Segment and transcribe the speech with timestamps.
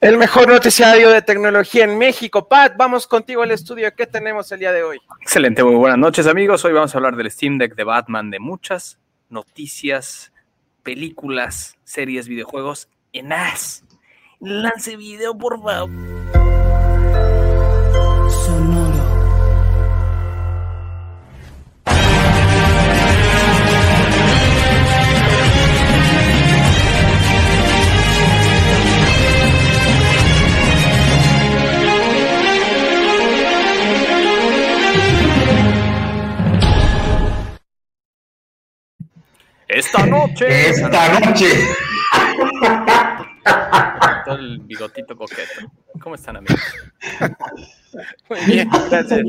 [0.00, 2.48] El mejor noticiario de tecnología en México.
[2.48, 3.94] Pat, vamos contigo al estudio.
[3.94, 4.98] ¿Qué tenemos el día de hoy?
[5.20, 6.64] Excelente, muy buenas noches amigos.
[6.64, 10.32] Hoy vamos a hablar del Steam Deck de Batman, de muchas noticias,
[10.82, 13.84] películas, series, videojuegos en AS.
[14.40, 15.90] Lance video, por favor.
[39.72, 40.68] Esta noche.
[40.70, 41.46] Esta noche.
[44.24, 45.70] Todo el bigotito coqueto.
[46.00, 46.60] ¿Cómo están, amigos?
[48.28, 49.20] Muy bien, gracias.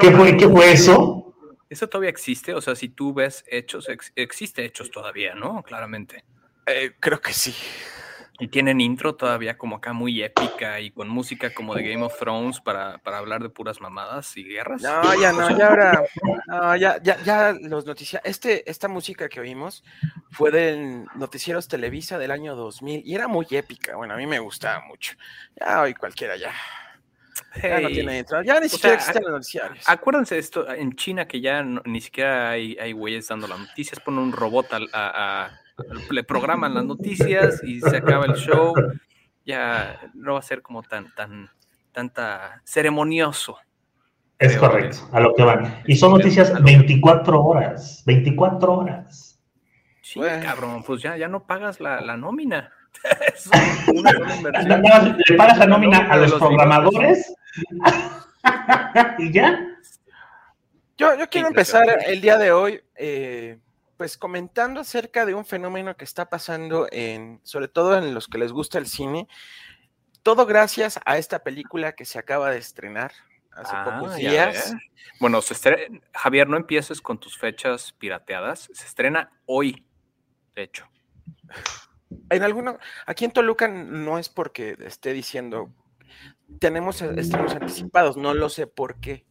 [0.00, 1.34] ¿Qué fue, ¿Qué fue eso?
[1.68, 2.54] ¿Eso todavía existe?
[2.54, 5.62] O sea, si tú ves hechos, ex- existe hechos todavía, ¿no?
[5.62, 6.24] Claramente.
[6.66, 7.54] Eh, creo que sí.
[8.40, 12.18] Y tienen intro todavía como acá muy épica y con música como de Game of
[12.18, 14.82] Thrones para, para hablar de puras mamadas y guerras.
[14.82, 16.02] No, ya no, ya ahora.
[16.48, 18.20] No, ya, ya, ya los noticias.
[18.24, 19.84] Este, esta música que oímos
[20.32, 23.94] fue del Noticieros Televisa del año 2000 y era muy épica.
[23.94, 25.14] Bueno, a mí me gustaba mucho.
[25.60, 26.52] Ya hoy cualquiera ya.
[27.62, 28.42] Ya no tiene intro.
[28.42, 29.88] Ya ni O siquiera sea, existen los noticiarios.
[29.88, 33.60] Acuérdense de esto, en China que ya no- ni siquiera hay, hay güeyes dando las
[33.60, 35.60] noticias, ponen un robot al- a, a-
[36.10, 38.74] le programan las noticias y se acaba el show.
[39.44, 41.50] Ya no va a ser como tan, tan,
[41.92, 43.58] tanta ceremonioso.
[44.38, 45.82] Es correcto, a lo que van.
[45.86, 48.02] Y son noticias 24 horas.
[48.06, 49.40] 24 horas.
[50.00, 50.42] Sí, Bueno.
[50.42, 52.72] cabrón, pues ya, ya no pagas la, la nómina.
[53.34, 53.50] Es
[53.88, 57.34] una sola Le pagas la nómina a los los programadores
[59.18, 59.66] y ya.
[60.96, 63.58] Yo, yo quiero empezar el día de hoy, eh,
[63.96, 68.38] pues comentando acerca de un fenómeno que está pasando en, sobre todo en los que
[68.38, 69.28] les gusta el cine.
[70.22, 73.12] Todo gracias a esta película que se acaba de estrenar
[73.52, 74.74] hace Ah, pocos ya días.
[75.20, 78.68] Bueno, se estre- Javier, no empieces con tus fechas pirateadas.
[78.72, 79.86] Se estrena hoy,
[80.54, 80.88] de hecho.
[82.30, 85.70] En alguno, aquí en Toluca no es porque esté diciendo
[86.60, 89.24] tenemos estrenos anticipados, no lo sé por qué.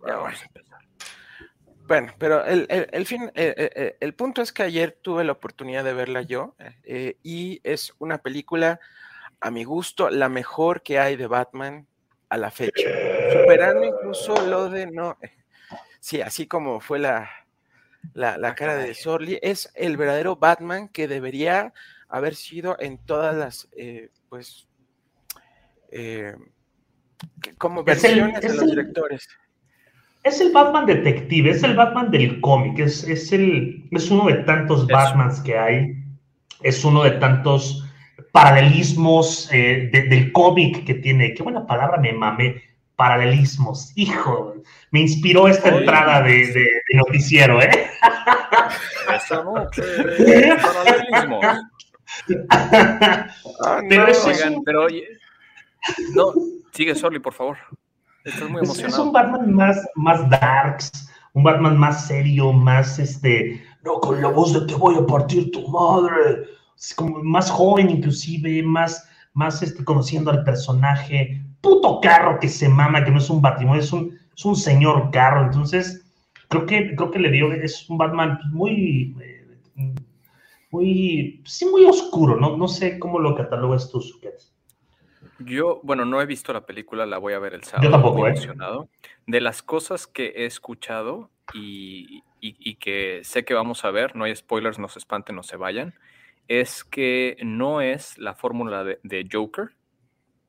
[0.00, 0.28] bueno.
[1.90, 5.24] Bueno, pero el, el- el fin, eh, eh, eh, el punto es que ayer tuve
[5.24, 8.78] la oportunidad de verla yo eh, y es una película,
[9.40, 11.88] a mi gusto, la mejor que hay de Batman
[12.28, 12.88] a la fecha,
[13.32, 15.18] superando incluso lo de no,
[15.98, 17.28] sí, así como fue la,
[18.14, 18.94] la, la cara de.
[18.94, 21.72] Sorli, es el verdadero Batman que debería
[22.06, 24.68] haber sido en todas las, eh, pues,
[27.58, 29.28] como versiones de los directores.
[30.22, 34.34] Es el Batman detective, es el Batman del cómic, es, es, el, es uno de
[34.44, 34.92] tantos Eso.
[34.92, 35.94] Batmans que hay,
[36.62, 37.86] es uno de tantos
[38.32, 41.32] paralelismos eh, de- del cómic que tiene.
[41.34, 42.62] Qué buena palabra me mamé,
[42.96, 43.92] paralelismos.
[43.96, 44.54] Hijo,
[44.90, 45.78] me inspiró esta Oye.
[45.78, 47.70] entrada de, de- de noticiero, ¿eh?
[49.14, 51.44] Esta noche, de paralelismos.
[52.50, 54.08] Ah, Pero no.
[54.08, 55.04] es Oigan, pero oye,
[56.14, 56.32] no,
[56.72, 57.56] sigue Sorly, por favor.
[58.24, 63.94] Estás muy Es, un Batman más, más darks, un Batman más serio, más este, no
[64.00, 66.44] con la voz de te voy a partir tu madre,
[66.76, 72.68] es como más joven inclusive, más, más este, conociendo al personaje, puto carro que se
[72.68, 76.04] mama, que no es un Batman, es un, es un señor carro, entonces
[76.48, 79.96] creo que, creo que le dio, es un Batman muy, eh,
[80.70, 84.40] muy, sí, muy oscuro, no, no sé cómo lo catalogas tú, Suquet.
[85.38, 87.90] Yo, bueno, no he visto la película, la voy a ver el sábado.
[87.90, 88.32] tampoco, muy ¿eh?
[88.32, 88.88] emocionado.
[89.26, 94.16] De las cosas que he escuchado y, y- y que sé que vamos a ver,
[94.16, 95.94] no hay spoilers, no se espanten, no se vayan,
[96.48, 99.70] es que no es la fórmula de, de Joker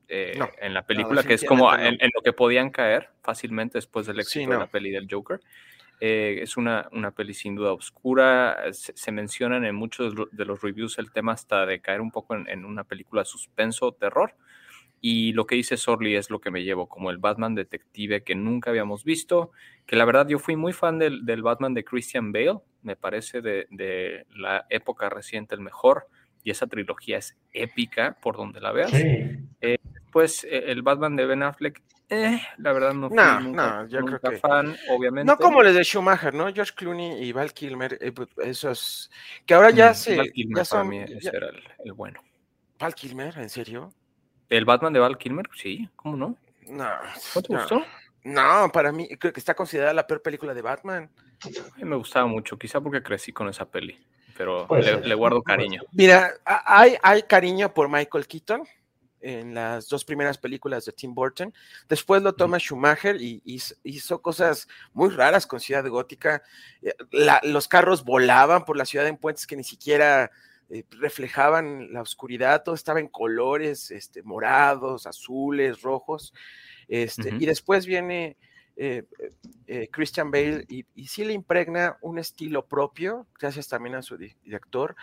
[0.08, 4.06] eh, No, en la película, que es como en, lo que podían caer fácilmente después
[4.06, 5.40] del Sí, éxito de la peli del Joker.
[6.00, 8.58] Eh, es una, una peli sin duda oscura.
[8.72, 12.34] Se, se mencionan en muchos de los reviews el tema hasta de caer un poco
[12.34, 14.34] en, en una película suspenso o terror.
[15.04, 18.36] Y lo que dice Sorley es lo que me llevo, como el Batman detective que
[18.36, 19.50] nunca habíamos visto,
[19.84, 23.40] que la verdad yo fui muy fan del, del Batman de Christian Bale, me parece
[23.42, 26.06] de, de la época reciente el mejor,
[26.44, 28.92] y esa trilogía es épica por donde la veas.
[28.92, 29.38] Sí.
[30.12, 33.88] Pues eh, el Batman de Ben Affleck, eh, la verdad no fui No, nunca, no,
[33.88, 35.24] yo creo que- fan, obviamente.
[35.32, 36.52] No como les de Schumacher, ¿no?
[36.52, 39.10] George Clooney y Val Kilmer, eh, pues, esos
[39.46, 41.92] que ahora ya Mm, se Val Kilmer ya para son mí ese era el, el
[41.94, 42.20] bueno.
[42.78, 43.92] Val Kilmer, ¿en serio?
[44.52, 45.48] ¿El Batman de Val Kilmer?
[45.56, 46.36] Sí, ¿cómo no?
[46.68, 46.90] No.
[47.34, 47.58] ¿No te no.
[47.58, 47.82] gustó?
[48.24, 51.10] No, para mí creo que está considerada la peor película de Batman.
[51.44, 53.98] A mí me gustaba mucho, quizá porque crecí con esa peli.
[54.36, 54.68] pero
[55.02, 55.82] le, guardo cariño.
[55.92, 58.62] Mira, hay, hay cariño por Michael Keaton
[59.22, 61.52] en las dos primeras películas de Tim Burton.
[61.88, 63.42] Después lo toma Schumacher y,
[63.84, 66.42] hizo cosas muy raras con Ciudad Gótica.
[66.82, 66.94] Eh,
[67.44, 70.30] los carros volaban por la ciudad en puentes que ni siquiera
[70.72, 76.32] eh, reflejaban la oscuridad, todo estaba en colores este, morados, azules, rojos.
[76.88, 78.36] Este, Y después viene
[78.76, 79.04] eh,
[79.90, 84.96] Christian Bale y, y, sí le impregna un estilo propio, gracias también a su director,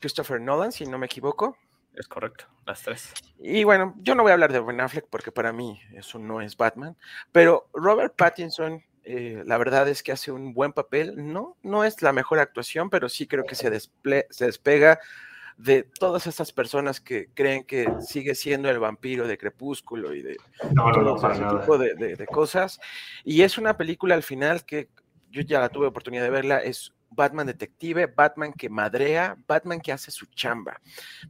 [0.00, 1.56] Christopher Nolan, si no me equivoco.
[1.96, 3.12] Es correcto, las tres.
[3.38, 6.42] Y bueno, yo no voy a hablar de Ben Affleck porque para mí eso no
[6.42, 6.96] es Batman,
[7.32, 11.14] pero Robert Pattinson, eh, la verdad es que hace un buen papel.
[11.16, 13.70] No, no es la mejor actuación, pero sí creo que se,
[14.30, 14.98] se despega
[15.56, 20.36] de todas estas personas que creen que sigue siendo el vampiro de Crepúsculo y de
[20.74, 22.80] todo ese tipo de, de, cosas.
[23.24, 24.88] Y es una película al final que
[25.30, 29.92] yo ya la tuve oportunidad de verla, es Batman detective, Batman que madrea, Batman que
[29.92, 30.80] hace su chamba.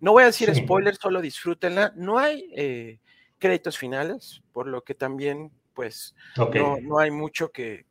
[0.00, 1.92] No voy a decir spoilers, solo disfrútenla.
[1.94, 3.00] No hay eh,
[3.38, 6.14] créditos finales, por lo que también pues
[6.82, 7.84] no, hay mucho que,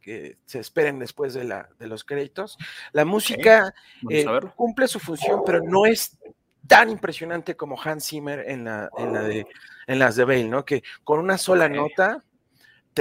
[0.46, 2.58] se esperen después de, la, de los créditos.
[2.92, 3.74] La música
[4.10, 6.18] eh, cumple su función, pero no es
[6.68, 9.48] tan impresionante como Hans Zimmer en, la, en, la de,
[9.86, 10.66] en las de Bale, ¿no?
[10.66, 12.24] Que con una sola nota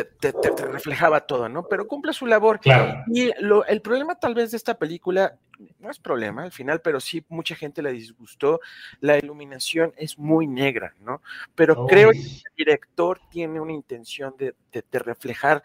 [0.02, 0.32] te,
[0.66, 1.66] reflejaba todo, ¿no?
[1.68, 2.60] Pero cumple su labor.
[3.06, 3.30] Y
[3.68, 5.36] el problema tal vez de esta película,
[5.78, 8.60] no es problema al final, pero sí mucha gente le disgustó,
[9.00, 11.22] la iluminación es muy negra, ¿no?
[11.54, 14.54] Pero creo que el director tiene una intención de,
[14.92, 15.62] reflejar,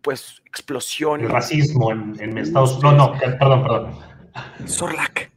[0.00, 1.26] pues, explosiones.
[1.26, 2.94] El racismo en, Estados Unidos.
[2.96, 3.98] No, no, perdón, perdón.
[4.66, 5.30] Sorlac.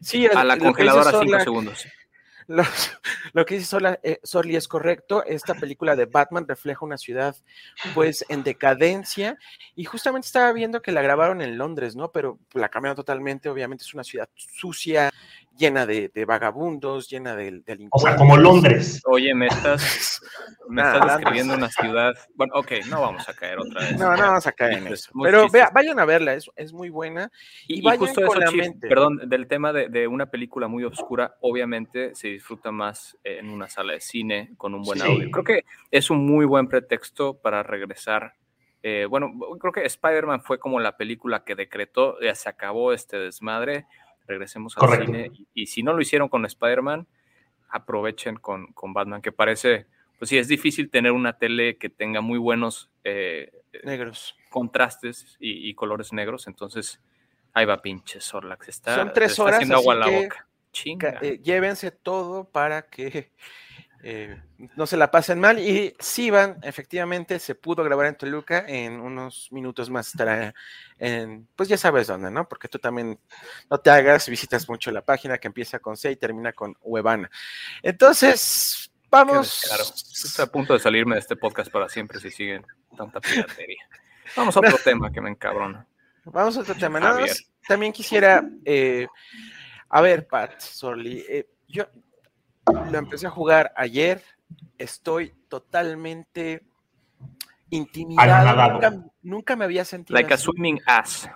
[0.00, 1.86] Sí, a la congeladora cinco segundos.
[2.48, 5.22] Lo, que dice eh, Sorli es correcto.
[5.24, 7.36] Esta película de Batman refleja una ciudad,
[7.94, 9.38] pues, en decadencia.
[9.76, 12.10] Y justamente estaba viendo que la grabaron en Londres, ¿no?
[12.10, 13.50] Pero la cambiaron totalmente.
[13.50, 15.10] Obviamente es una ciudad sucia,
[15.58, 17.90] llena de, vagabundos, llena de delincuentes.
[17.92, 19.02] O sea, como Londres.
[19.04, 20.20] Oye, me estás,
[20.68, 22.14] me estás describiendo una ciudad.
[22.34, 23.98] Bueno, ok, no vamos a caer otra vez.
[23.98, 25.10] No, no vamos a caer en eso.
[25.22, 27.30] Pero vea, vayan a verla, es, es muy buena.
[27.66, 28.40] Y, justo eso,
[28.80, 33.94] perdón, del tema de, una película muy oscura, obviamente se disfruta más en una sala
[33.94, 35.30] de cine con un buen audio.
[35.30, 38.34] Creo que es un muy buen pretexto para regresar
[38.82, 43.18] eh, bueno, creo que Spider-Man fue como la película que decretó, ya se acabó este
[43.18, 43.86] desmadre,
[44.28, 45.32] regresemos al cine.
[45.54, 47.06] Y, si no lo hicieron con Spider-Man,
[47.70, 49.86] aprovechen con, con, Batman, que parece,
[50.18, 53.50] pues sí, es difícil tener una tele que tenga muy buenos eh,
[53.82, 57.00] negros contrastes y, colores negros, entonces
[57.52, 60.48] ahí va pinche Sorlax, está, Son tres horas, haciendo agua en la boca.
[60.72, 61.18] Chinga.
[61.22, 63.32] Eh, llévense todo para que
[64.02, 64.40] eh,
[64.76, 65.58] no se la pasen mal.
[65.58, 68.64] Y Sivan, efectivamente, se pudo grabar en Toluca.
[68.66, 70.54] En unos minutos más estará
[70.98, 72.48] en, pues ya sabes dónde, ¿no?
[72.48, 73.18] Porque tú también
[73.70, 77.30] no te hagas, visitas mucho la página que empieza con C y termina con Huevana.
[77.82, 79.62] Entonces, vamos.
[79.66, 82.64] Claro, estoy a punto de salirme de este podcast para siempre si siguen
[82.96, 83.88] tanta piratería.
[84.36, 85.86] Vamos a otro tema que me encabrona.
[86.24, 87.00] Vamos a otro tema.
[87.66, 89.06] también quisiera, eh,
[89.88, 91.86] a ver, Pat Sorli, eh, yo
[92.90, 94.22] lo empecé a jugar ayer.
[94.78, 96.62] Estoy totalmente
[97.70, 99.12] intimidado.
[99.22, 100.18] Nunca, me había sentido.
[100.18, 101.28] Like a swimming ass.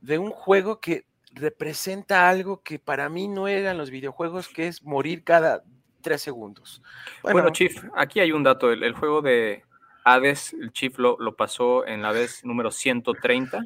[0.00, 4.82] De un juego que representa algo que para mí no eran los videojuegos, que es
[4.82, 5.62] morir cada
[6.00, 6.82] tres segundos.
[7.22, 8.72] Bueno, Chief, aquí hay un dato.
[8.72, 9.64] El, juego de
[10.04, 13.64] Hades, el Chief lo, lo pasó en la vez número 130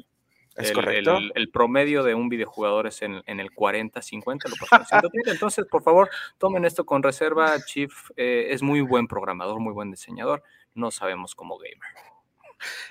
[0.55, 1.17] es el, correcto.
[1.33, 6.63] El, promedio de un videojugador es en, el 40-50, lo pasamos Entonces, por favor, tomen
[6.65, 7.59] esto con reserva.
[7.65, 10.43] Chief eh, es muy buen programador, muy buen diseñador.
[10.73, 12.14] No sabemos cómo gamer.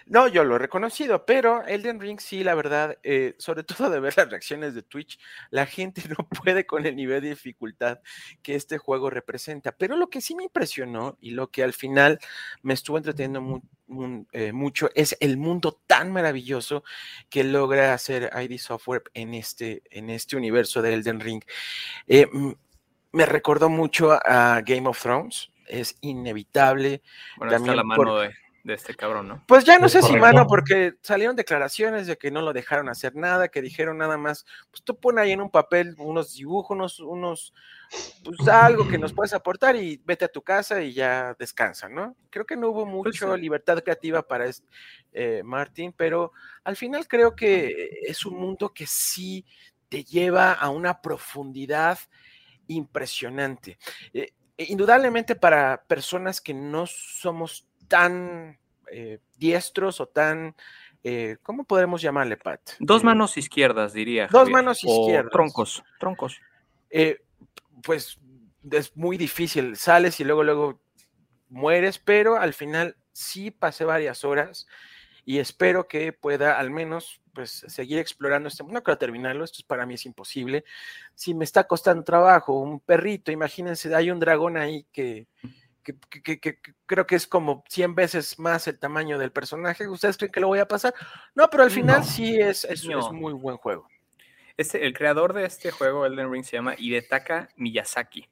[0.07, 4.00] No, yo lo he reconocido, pero Elden Ring sí, la verdad, eh, sobre todo de
[4.00, 5.19] ver las reacciones de Twitch,
[5.50, 8.00] la gente no puede con el nivel de dificultad
[8.43, 9.73] que este juego representa.
[9.73, 12.19] Pero lo que sí me impresionó y lo que al final
[12.62, 13.62] me estuvo entreteniendo
[14.33, 16.85] eh, mucho es el mundo tan maravilloso
[17.28, 21.43] que logra hacer ID Software en este, en este universo de Elden Ring.
[22.07, 22.26] Eh,
[23.12, 27.02] me recordó mucho a Game of Thrones, es inevitable.
[27.37, 29.44] Bueno, También la mano de de este cabrón, ¿no?
[29.47, 33.14] Pues ya no sé si mano, porque salieron declaraciones de que no lo dejaron hacer
[33.14, 37.52] nada, que dijeron nada más, pues tú pon ahí en un papel unos dibujos, unos,
[38.25, 42.16] pues algo que nos puedes aportar y vete a tu casa y ya descansa, ¿no?
[42.30, 44.47] Creo que no hubo pues mucha libertad creativa para
[45.12, 46.33] eh, Martín, pero
[46.64, 49.44] al final creo que es un mundo que sí
[49.90, 51.99] te lleva a una profundidad
[52.66, 53.76] impresionante.
[54.14, 58.59] Eh, indudablemente para personas que no somos tan
[58.91, 60.55] eh, diestros o tan
[61.07, 62.61] eh, ¿cómo podemos llamarle, Pat?
[62.79, 64.26] Dos Eh, manos izquierdas, diría.
[64.29, 65.31] Dos manos o izquierdas.
[65.33, 66.41] troncos, troncos.
[67.83, 68.19] pues
[68.71, 70.81] es muy difícil, sales y luego, luego
[71.49, 74.67] mueres, pero al final sí pasé varias horas
[75.26, 78.79] y espero que pueda al menos pues seguir explorando este mundo.
[78.79, 80.64] No quiero terminarlo, esto es- para mí es imposible.
[81.14, 85.26] Si me está costando trabajo, un perrito, imagínense, hay un dragón ahí que,
[85.85, 89.31] que, que- que- que- que creo que es como 100 veces más el tamaño del
[89.31, 89.87] personaje.
[89.87, 90.95] ¿Ustedes creen que lo voy a pasar?
[91.35, 92.05] No, pero al final No.
[92.05, 93.87] sí es, es, muy buen juego.
[94.57, 98.29] Este, el creador de este juego, Elden Ring, se llama Hidetaka Miyazaki.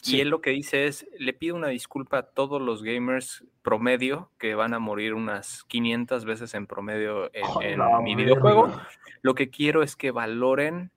[0.00, 0.16] Sí.
[0.16, 4.30] Y él lo que dice es, le pido una disculpa a todos los gamers promedio
[4.38, 8.80] que van a morir unas 500 veces en promedio en, la mi videojuego.
[9.22, 10.92] Lo que quiero es que valoren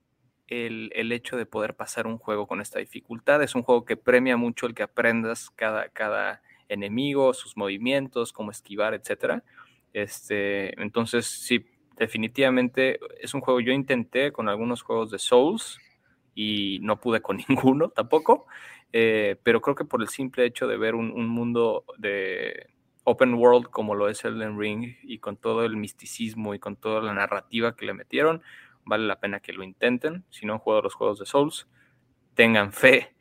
[0.51, 3.41] el, hecho de poder pasar un juego con esta dificultad.
[3.41, 8.51] Es un juego que premia mucho el que aprendas cada, cada enemigo, sus movimientos, cómo
[8.51, 9.43] esquivar, etcétera.
[9.93, 11.65] Este, entonces, sí,
[11.97, 13.61] definitivamente es un juego.
[13.61, 15.79] Yo intenté con algunos juegos de Souls
[16.35, 18.45] y no pude con ninguno tampoco.
[18.93, 22.67] eh, pero creo que por el simple hecho de ver un, un mundo de
[23.05, 27.01] open world como lo es Elden Ring y con todo el misticismo y con toda
[27.01, 28.41] la narrativa que le metieron,
[28.85, 30.25] vale la pena que lo intenten.
[30.29, 31.67] Si no han jugado los juegos de Souls,
[32.33, 33.15] tengan fe.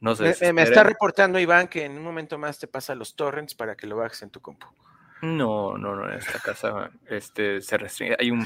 [0.00, 3.54] No se Me, está reportando Iván que en un momento más te pasa los torrents
[3.54, 4.66] para que lo bajes en tu compu.
[5.22, 8.16] No, no, no, en esta casa este, se restringe.
[8.18, 8.44] Hay un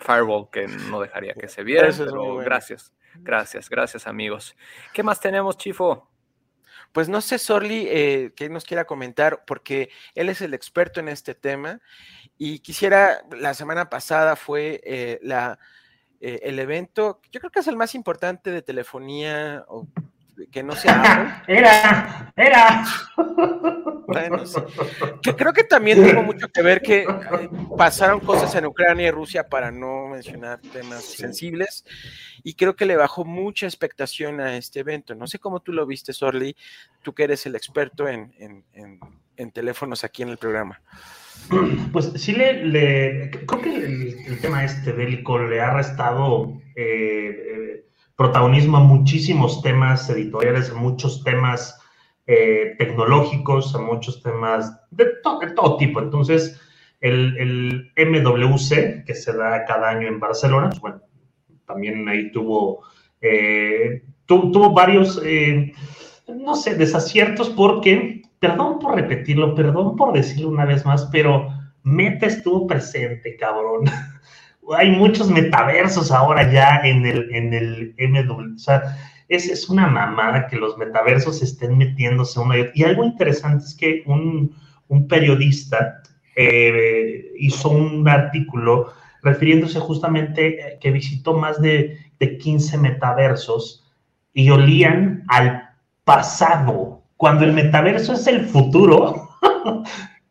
[0.00, 2.44] firewall que no dejaría que se viera, pero bueno.
[2.44, 4.54] gracias, gracias, gracias amigos.
[4.92, 6.08] ¿Qué más tenemos, Chifo?
[6.92, 11.08] Pues no sé, Sorli, eh, que nos quiera comentar, porque él es el experto en
[11.08, 11.80] este tema
[12.36, 15.58] y quisiera, la semana pasada fue eh, la,
[16.22, 19.86] eh, el evento, yo creo que es el más importante de telefonía o
[20.50, 21.42] que no sea.
[21.48, 22.84] Era, era.
[24.04, 24.60] Bueno, sí.
[25.22, 27.06] Que creo que también tuvo mucho que ver que eh,
[27.78, 31.16] pasaron cosas en Ucrania y Rusia para no mencionar temas Sí.
[31.18, 31.84] sensibles
[32.42, 35.14] y creo que le bajó mucha expectación a este evento.
[35.14, 36.54] No sé cómo tú lo viste, Sorli,
[37.02, 39.00] tú que eres el experto en, en- en-
[39.38, 40.82] en teléfonos aquí en el programa.
[41.92, 47.84] Pues sí, le, creo que el, tema este bélico le ha restado eh, eh,
[48.16, 51.78] protagonismo a muchísimos temas editoriales, a muchos temas
[52.26, 56.00] eh, tecnológicos, a muchos temas de, to- de todo tipo.
[56.00, 56.60] Entonces,
[57.00, 61.00] el, MWC, que se da cada año en Barcelona, pues bueno,
[61.66, 62.82] también ahí tuvo,
[64.26, 65.20] tu- tuvo varios,
[66.28, 68.11] no sé, desaciertos porque,
[68.42, 71.46] perdón por repetirlo, perdón por decirlo una vez más, pero
[71.84, 73.84] Meta estuvo presente, cabrón.
[74.76, 78.56] Hay muchos metaversos ahora ya en el, en el MW.
[78.56, 78.96] O sea,
[79.28, 82.72] es, es una mamada que los metaversos estén metiéndose una y otra.
[82.74, 84.56] Y algo interesante es que un,
[84.88, 86.02] un periodista
[86.34, 93.88] eh, hizo un artículo refiriéndose justamente eh, que visitó más de, de 15 metaversos
[94.34, 95.62] y olían al
[96.02, 96.91] pasado.
[97.22, 99.28] Cuando el metaverso es el futuro,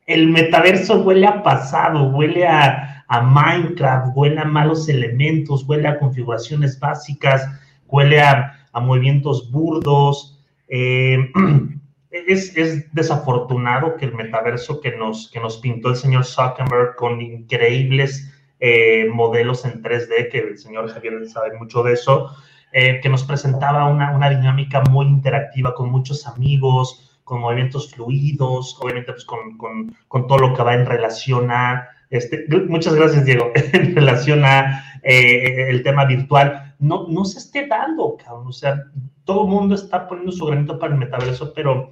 [0.08, 5.98] el metaverso huele a pasado, huele a, a Minecraft, huele a malos elementos, huele a
[5.98, 7.48] configuraciones básicas,
[7.88, 10.44] huele a, a movimientos burdos.
[10.68, 11.32] eh,
[12.12, 17.22] es, es desafortunado que el metaverso que nos, que nos pintó el señor Zuckerberg con
[17.22, 22.36] increíbles eh, modelos en 3D, que el señor Javier sabe mucho de eso,
[22.74, 28.78] eh, que nos presentaba una, una dinámica muy interactiva con muchos amigos, con movimientos fluidos,
[28.82, 33.26] obviamente pues con, con, con todo lo que va en relación a, este, muchas gracias
[33.26, 38.52] Diego, en relación a eh, el tema virtual, no, no se esté dando, cabrón, o
[38.52, 38.84] sea,
[39.24, 41.92] todo el mundo está poniendo su granito para el metaverso, pero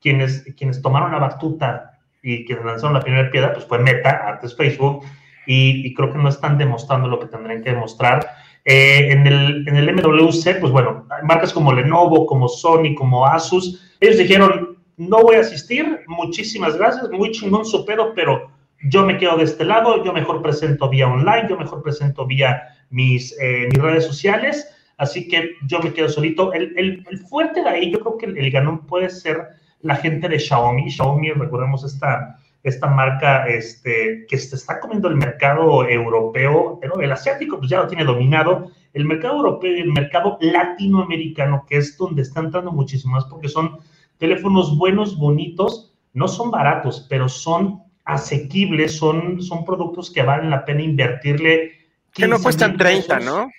[0.00, 4.56] quienes, quienes tomaron la batuta y quienes lanzaron la primera piedra, pues fue Meta, antes
[4.56, 5.04] Facebook,
[5.46, 8.26] y, y creo que no están demostrando lo que tendrían que demostrar.
[8.64, 13.94] Eh, en, el, en el MWC, pues bueno, marcas como Lenovo, como Sony, como Asus,
[14.00, 18.50] ellos dijeron, no voy a asistir, muchísimas gracias, muy chingón su pedo, pero
[18.88, 22.62] yo me quedo de este lado, yo mejor presento vía online, yo mejor presento vía
[22.90, 26.52] mis, eh, mis redes sociales, así que yo me quedo solito.
[26.52, 29.42] El, el, el fuerte de ahí, yo creo que el, el, ganón puede ser
[29.80, 30.90] la gente de Xiaomi.
[30.90, 37.12] Xiaomi, recordemos esta, esta marca este, que se está comiendo el mercado europeo, pero el
[37.12, 41.96] asiático pues ya lo tiene dominado, el mercado europeo y el mercado latinoamericano, que es
[41.98, 43.78] donde está entrando muchísimo más, porque son
[44.18, 50.64] teléfonos buenos, bonitos, no son baratos, pero son asequibles, son, son productos que valen la
[50.64, 51.72] pena invertirle.
[52.14, 53.30] Que no cuestan 30, pesos.
[53.30, 53.50] ¿no?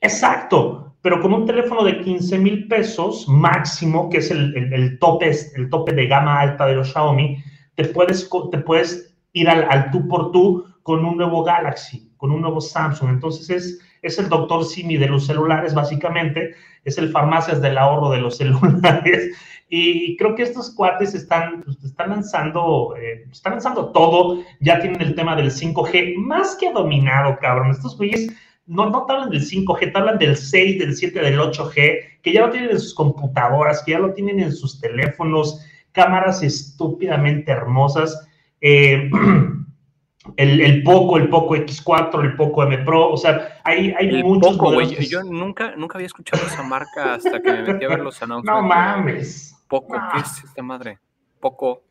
[0.00, 4.98] Exacto, pero con un teléfono de 15 mil pesos máximo, que es el, el, el,
[5.00, 7.42] tope, el tope de gama alta de los Xiaomi,
[7.74, 12.32] te puedes, te puedes ir al, al tú por tú con un nuevo Galaxy, con
[12.32, 13.10] un nuevo Samsung.
[13.10, 18.10] Entonces es, es el doctor Simi de los celulares, básicamente, es el farmacias del ahorro
[18.10, 19.36] de los celulares.
[19.68, 25.00] Y creo que estos cuates están, pues, están lanzando, eh, están lanzando todo, ya tienen
[25.00, 27.70] el tema del 5G más que dominado, cabrón.
[27.70, 28.30] Estos güeyes
[28.66, 32.32] no, no te hablan del 5G, te hablan del 6, del 7, del 8G, que
[32.32, 37.52] ya lo tienen en sus computadoras, que ya lo tienen en sus teléfonos, cámaras estúpidamente
[37.52, 38.28] hermosas.
[38.60, 39.10] Eh,
[40.36, 44.24] el, el, Poco, el Poco X4, el Poco M Pro, o sea, hay, hay el
[44.24, 44.94] muchos Poco, güey.
[45.06, 48.54] Yo nunca, nunca había escuchado esa marca hasta que me metí a ver los anuncios.
[48.54, 49.64] No mames.
[49.68, 50.98] Poco, ¿qué es esta madre?
[51.40, 51.82] Poco.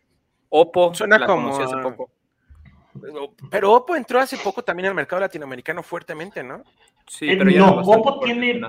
[0.49, 1.57] Oppo, Suena la como...
[1.57, 2.11] hace poco.
[3.49, 6.61] Pero Oppo entró hace poco también al mercado latinoamericano fuertemente, ¿no?
[7.07, 8.59] Sí, pero ya no, Oppo tiene.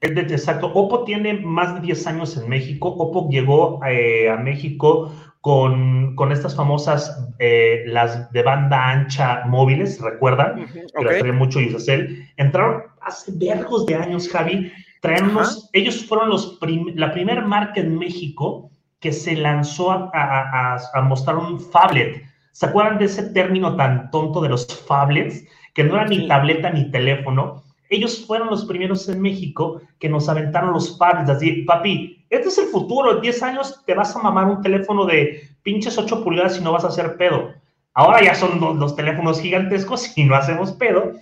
[0.00, 2.88] Exacto, Oppo tiene más de 10 años en México.
[2.88, 10.00] Oppo llegó eh, a México con, con, estas famosas, eh, las de banda ancha móviles,
[10.00, 10.60] ¿recuerdan?
[10.60, 11.22] Uh -huh, que okay.
[11.22, 12.28] las mucho Yusacel.
[12.36, 14.72] Entraron hace vergos de años, Javi.
[15.00, 20.74] Traemos, ellos fueron los prim la primera marca en México que se lanzó a, a,
[20.74, 22.26] a, a mostrar un phablet
[22.56, 25.44] ¿Se acuerdan de ese término tan tonto de los phablets?
[25.74, 27.62] Que no era ni tableta ni teléfono.
[27.88, 31.30] Ellos fueron los primeros en México que nos aventaron los phablets.
[31.30, 33.16] Así, papi, este es el futuro.
[33.16, 36.72] En 10 años te vas a mamar un teléfono de pinches 8 pulgadas y no
[36.72, 37.54] vas a hacer pedo.
[37.94, 41.12] Ahora ya son los, teléfonos gigantescos y no hacemos pedo.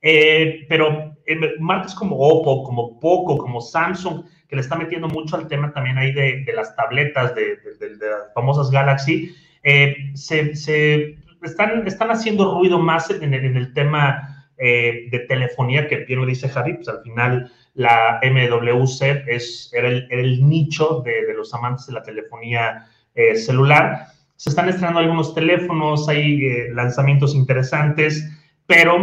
[0.00, 5.36] Eh, pero eh, marcas como Oppo, como Poco, como Samsung, que le está metiendo mucho
[5.36, 10.56] al tema también ahí de, de las tabletas, de, de, las famosas Galaxy, eh, se,
[10.56, 14.31] se, están, están haciendo ruido más en el tema
[14.64, 19.88] eh, de telefonía, que bien lo dice Javi, pues al final la MWC es, era,
[19.88, 24.06] el, era el nicho de, de, los amantes de la telefonía eh, celular.
[24.36, 28.24] Se están estrenando algunos teléfonos, hay eh, lanzamientos interesantes,
[28.64, 28.96] pero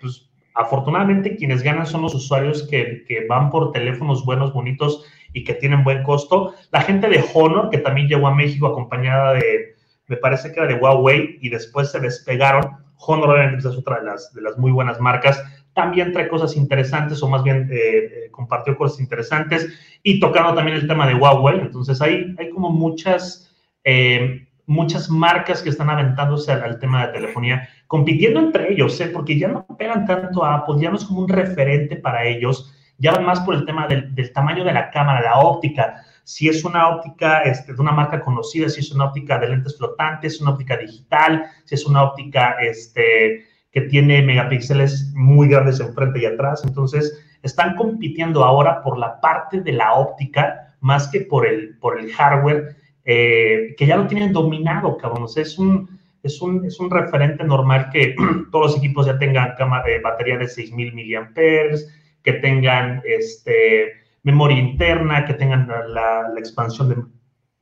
[0.00, 5.44] pues afortunadamente quienes ganan son los usuarios que, que, van por teléfonos buenos, bonitos y
[5.44, 6.54] que tienen buen costo.
[6.70, 9.74] La gente de Honor, que también llegó a México acompañada de,
[10.06, 12.78] me parece que era de Huawei y después se despegaron.
[13.06, 15.42] Honor obviamente es otra de las, de las muy buenas marcas.
[15.74, 19.68] También trae cosas interesantes o más bien eh, compartió cosas interesantes
[20.02, 21.60] y tocando también el tema de Huawei.
[21.60, 27.68] Entonces hay, hay como muchas, eh, muchas marcas que están aventándose al, tema de telefonía,
[27.86, 29.10] compitiendo entre ellos, ¿eh?
[29.12, 32.74] porque ya no pegan tanto a Apple, ya no es como un referente para ellos,
[32.98, 36.64] ya van más por el tema del tamaño de la cámara, la óptica si es
[36.64, 40.52] una óptica este, de una marca conocida, si es una óptica de lentes flotantes, una
[40.52, 46.62] óptica digital, si es una óptica este, que tiene megapíxeles muy grandes enfrente y atrás.
[46.64, 51.98] Entonces, están compitiendo ahora por la parte de la óptica más que por el, por
[51.98, 55.24] el hardware, eh, que ya lo tienen dominado, cabrón.
[55.24, 58.14] O sea, es un, es un, es un referente normal que
[58.52, 64.58] todos los equipos ya tengan cámara, eh, batería de 6.000 miliamperes, que tengan este, memoria
[64.58, 66.96] interna, que tengan la, la expansión de,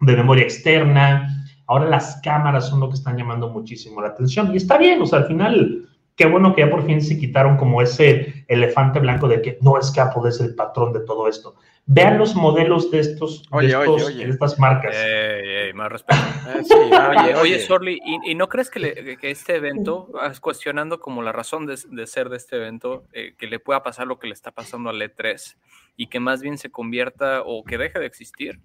[0.01, 1.29] de, memoria externa.
[1.67, 4.53] Ahora las cámaras son lo que están llamando muchísimo la atención.
[4.53, 5.89] Y está bien, o sea, al final,
[6.21, 9.79] qué bueno que ya por fin se quitaron como ese elefante blanco de que no
[9.79, 11.55] es que Apple es el patrón de todo esto.
[11.87, 14.25] Vean los modelos de estos, oye, de, estos oye, oye.
[14.27, 14.95] de, estas marcas.
[14.95, 16.21] Ey, ey, más respeto.
[16.47, 20.11] Eh, sí, oye, oye, Sorly, ¿y, ¿y, no crees que, le, que, este evento,
[20.43, 24.07] cuestionando como la razón de, de ser de este evento, eh, que le pueda pasar
[24.07, 25.57] lo que le está pasando al E3
[25.97, 28.61] y que más bien se convierta o que deje de existir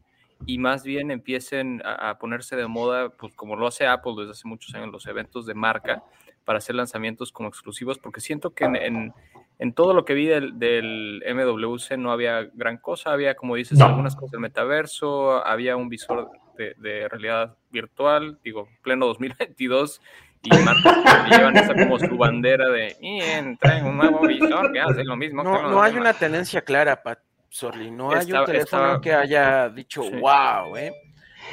[0.45, 4.31] y más bien empiecen a, a ponerse de moda, pues como lo hace Apple desde
[4.31, 6.03] hace muchos años, los eventos de marca
[6.45, 9.13] para hacer lanzamientos como exclusivos, porque siento que en, en
[9.59, 13.77] en todo lo que vi del, del, MWC no había gran cosa, había, como dices,
[13.79, 13.85] no.
[13.85, 20.01] algunas cosas del metaverso, había un visor de, de, realidad virtual, digo, pleno 2022,
[20.43, 20.97] y marcas
[21.29, 25.15] que llevan esa como su bandera de, y traen un nuevo visor que hace lo
[25.15, 25.43] mismo.
[25.43, 26.09] No, no hay demás.
[26.09, 30.15] una tendencia clara, Pat Sorli, no hay un teléfono que haya dicho, sí.
[30.19, 30.93] wow, ¿eh?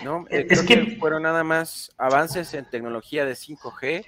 [0.02, 0.24] ¿No?
[0.30, 4.04] Eh, es que, que fueron nada más avances en tecnología de 5G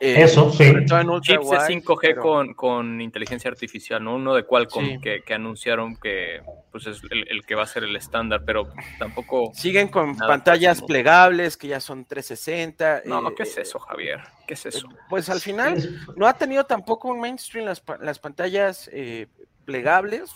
[0.00, 0.64] eh, Eso, sí.
[0.64, 2.22] Chips de 5G pero...
[2.22, 4.14] con, con, inteligencia artificial, ¿no?
[4.14, 4.98] Uno de Qualcomm sí.
[4.98, 6.40] que, que, anunciaron que
[6.72, 9.52] pues es el, el, que va a ser el estándar, pero tampoco...
[9.54, 10.86] Siguen con pantallas próximo.
[10.86, 13.02] plegables que ya son 360.
[13.04, 14.20] No, eh, ¿qué es eso, Javier?
[14.46, 14.88] ¿Qué es eso?
[15.10, 19.26] Pues al final no ha tenido tampoco un mainstream las, las pantallas eh,
[19.66, 20.32] plegables.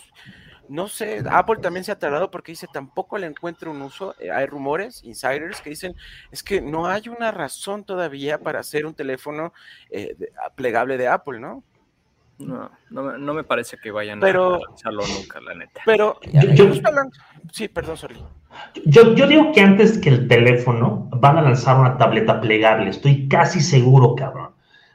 [0.68, 4.14] No sé, Apple también se ha tardado porque dice tampoco le encuentro un uso.
[4.18, 5.94] Eh, hay rumores, insiders, que dicen
[6.31, 9.53] es que no hay una razón todavía para hacer un teléfono
[9.90, 11.62] eh, de, plegable de Apple, ¿no?
[12.38, 15.83] No, no, no, me parece que vayan pero, a lanzarlo nunca, la neta.
[15.87, 16.72] Pero, yo, yo
[17.53, 18.16] sí, perdón, sorry.
[18.87, 23.29] Yo, yo digo que antes que el teléfono van a lanzar una tableta plegable, estoy
[23.29, 24.50] casi seguro, cabrón.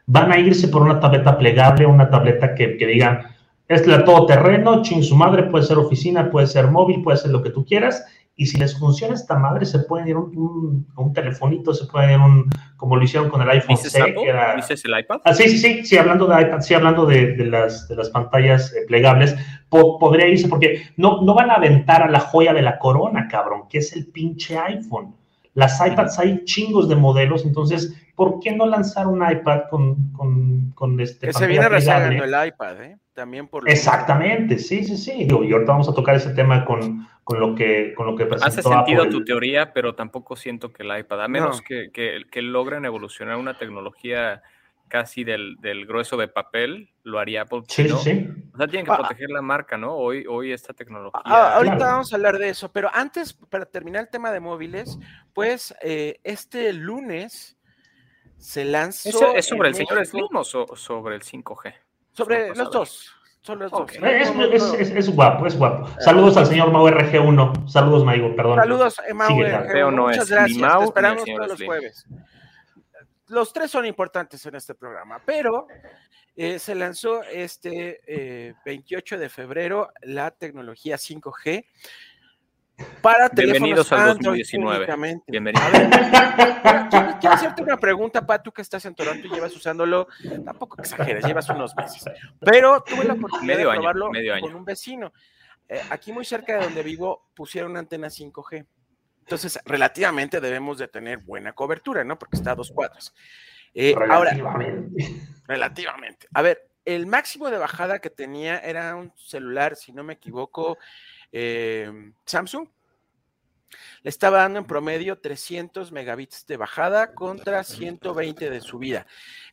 [0.05, 3.38] van a irse por una tableta plegable, una tableta que, que diga,
[3.69, 7.41] es la todoterreno, ching su madre, puede ser oficina, puede ser móvil, puede ser lo
[7.43, 8.03] que tú quieras,
[8.35, 12.09] y si les funciona esta madre, se pueden ir a un, un, telefonito, se pueden
[12.09, 14.13] ir a un, como lo hicieron con el iPhone C.
[14.13, 14.55] Que era...
[14.55, 15.19] ¿Dices el iPad?
[15.23, 18.09] Ah, sí, sí, sí, sí, hablando de iPad, sí, hablando de, de las, de las
[18.09, 19.35] pantallas eh, plegables,
[19.69, 23.27] po podría irse, porque no, no van a aventar a la joya de la corona,
[23.27, 25.18] cabrón, que es el pinche iPhone.
[25.59, 30.71] Las iPads hay chingos de modelos, entonces, ¿por qué no lanzar un iPad con, con,
[30.71, 31.27] con este...
[31.27, 32.97] Que se viene rezagando el iPad, ¿eh?
[33.13, 33.69] También por...
[33.69, 35.27] Exactamente, sí, sí, sí.
[35.29, 38.47] y ahorita vamos a tocar ese tema con, con lo que, con lo que presentó
[38.47, 42.41] Hace sentido tu teoría, pero tampoco siento que el iPad, a menos que, que, que,
[42.41, 44.41] logren evolucionar una tecnología
[44.89, 47.61] casi del, del, grueso de papel, lo haría Apple.
[47.67, 47.97] Sí, ¿no?
[47.97, 48.27] sí.
[48.53, 49.95] O sea, tienen que ah, proteger la marca, ¿no?
[49.95, 51.21] Hoy, hoy esta tecnología.
[51.23, 54.99] Ah, ahorita vamos a hablar de eso, pero antes, para terminar el tema de móviles,
[55.33, 57.57] pues eh, este lunes
[58.37, 59.33] se lanzó.
[59.35, 61.73] ¿Es, sobre el señor Slim o sobre el 5G?
[62.11, 63.15] Sobre los dos.
[63.41, 63.89] Son los dos.
[64.01, 65.89] Es, guapo, es guapo.
[65.99, 67.69] Saludos al señor Mau RG1.
[67.69, 68.57] Saludos, Maigo, perdón.
[68.57, 69.91] Saludos, eh, Mau RG1.
[69.91, 70.77] Muchas gracias.
[70.77, 72.05] Te esperamos todos los jueves.
[73.29, 75.67] Los tres son importantes en este programa, pero
[76.35, 81.65] eh, se lanzó este 28 eh, de febrero la tecnología 5G
[83.01, 85.21] para Bienvenidos al 2019.
[85.27, 85.69] Bienvenidos.
[87.19, 90.07] quiero, hacerte una pregunta, para tú que estás en Toronto y llevas usándolo,
[90.43, 92.05] tampoco exageres, llevas unos meses,
[92.39, 94.09] pero tuve la oportunidad de probarlo
[94.41, 95.13] con un vecino.
[95.67, 98.65] Eh, aquí muy cerca de donde vivo pusieron una antena 5G.
[99.29, 102.17] Entonces, relativamente debemos de tener buena cobertura, ¿no?
[102.17, 103.13] Porque está a dos cuadras.
[103.75, 105.03] Eh, relativamente.
[105.03, 106.27] Ahora, relativamente.
[106.33, 110.79] A ver, el máximo de bajada que tenía era un celular, si no me equivoco,
[111.31, 112.67] eh, Samsung
[114.01, 119.05] le estaba dando en promedio 300 megabits de bajada contra 120 de subida.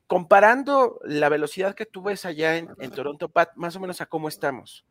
[0.07, 4.29] Comparando la velocidad que tú ves allá en, Toronto, Pat, más o menos a cómo
[4.29, 4.87] estamos.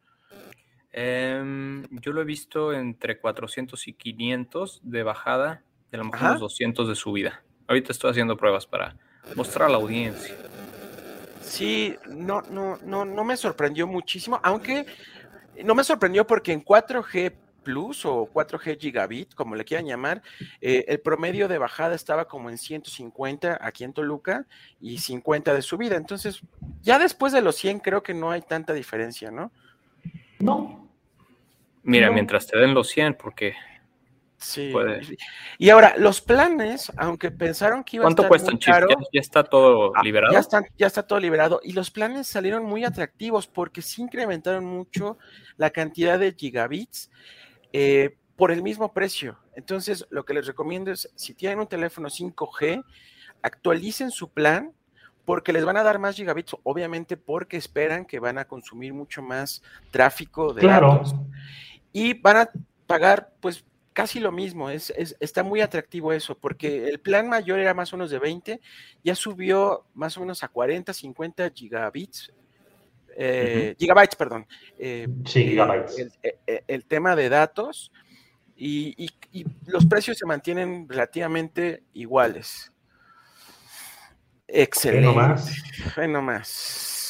[0.97, 6.87] Em, yo lo he visto entre 400 y 500 de bajada, de lo mejor 200
[6.87, 7.43] de subida.
[7.67, 8.95] Ahorita estoy haciendo pruebas para
[9.35, 10.33] mostrar a la audiencia.
[11.41, 14.85] Sí, no, no, no, no me sorprendió muchísimo, aunque
[15.65, 20.21] no me sorprendió porque en 4G Plus o 4G Gigabit, como le quieran llamar,
[20.61, 24.45] eh, el promedio de bajada estaba como en 150 aquí en Toluca
[24.79, 25.97] y 50 de subida.
[25.97, 26.39] Entonces,
[26.81, 29.51] ya después de los 100 creo que no hay tanta diferencia, ¿no?
[30.39, 30.84] No.
[31.85, 33.53] Mira, mientras te den los 100, porque
[34.37, 34.71] Sí.
[35.57, 39.91] Y ahora, los planes, aunque pensaron que iba a estar cuestan, caro, ¿Ya, está todo
[39.95, 40.33] ah, liberado?
[40.33, 41.61] Ya está, ya está todo liberado.
[41.63, 45.17] Y los planes salieron muy atractivos porque sí incrementaron mucho
[45.57, 47.09] la cantidad de gigabits
[47.73, 49.39] eh, por el mismo precio.
[49.55, 52.83] Entonces, lo que les recomiendo es, si tienen un teléfono 5G,
[53.41, 54.73] actualicen su plan
[55.23, 59.23] porque les van a dar más gigabits, obviamente porque esperan que van a consumir mucho
[59.23, 61.15] más tráfico de datos.
[61.95, 62.49] Y van a
[62.87, 67.73] pagar, pues, casi lo mismo, es, está muy atractivo eso, porque el plan mayor era
[67.73, 68.59] más o menos de 20,
[69.01, 72.33] ya subió más o menos a 40, 50 gigabits,
[73.15, 74.45] eh, gigabytes, perdón.
[74.77, 76.19] Eh, sí, gigabytes.
[76.67, 77.93] El, tema de datos
[78.57, 79.09] y,
[79.65, 82.73] los precios se mantienen relativamente iguales.
[84.49, 85.07] Excelente.
[85.95, 87.04] Bueno más.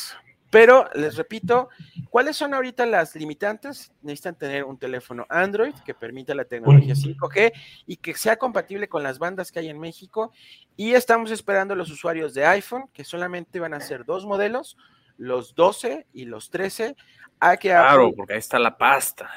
[0.55, 1.67] Pero les repito,
[2.09, 3.91] ¿cuáles son ahorita las limitantes?
[4.01, 7.51] Necesitan tener un teléfono Android que permita la tecnología 5G
[7.85, 10.31] y que sea compatible con las bandas que hay en México.
[10.77, 14.77] Y estamos esperando a los usuarios de iPhone, que solamente van a ser dos modelos,
[15.17, 16.95] los 12 y los 13,
[17.41, 19.29] a que claro, porque ahí está la pasta.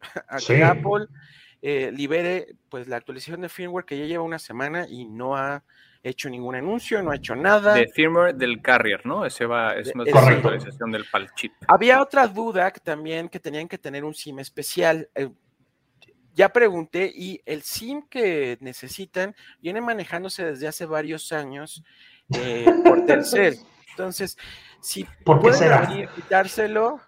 [0.28, 1.06] A que Apple
[1.62, 5.62] eh, libere pues la actualización de firmware que ya lleva una semana y no ha
[6.10, 7.74] hecho ningún anuncio, no ha hecho nada.
[7.74, 9.24] De firmware del carrier, ¿no?
[9.24, 11.52] Ese va, es más la actualización del PAL chip.
[11.66, 15.08] Había otra duda que también que tenían que tener un SIM especial.
[15.14, 15.30] Eh,
[16.34, 21.82] ya pregunté y el SIM que necesitan viene manejándose desde hace varios años
[22.34, 23.56] eh, por Telcel.
[23.90, 24.36] Entonces,
[24.80, 27.00] si ¿Por pueden quitárselo,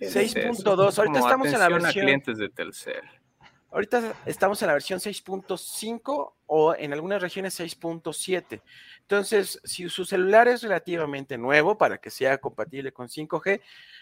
[0.00, 0.98] 6.2.
[0.98, 2.04] Ahorita estamos en la versión.
[2.04, 3.02] clientes de Telcel.
[3.72, 8.60] Ahorita estamos en la versión 6.5 o en algunas regiones 6.7.
[9.00, 13.60] Entonces, si su celular es relativamente nuevo para que sea compatible con 5G,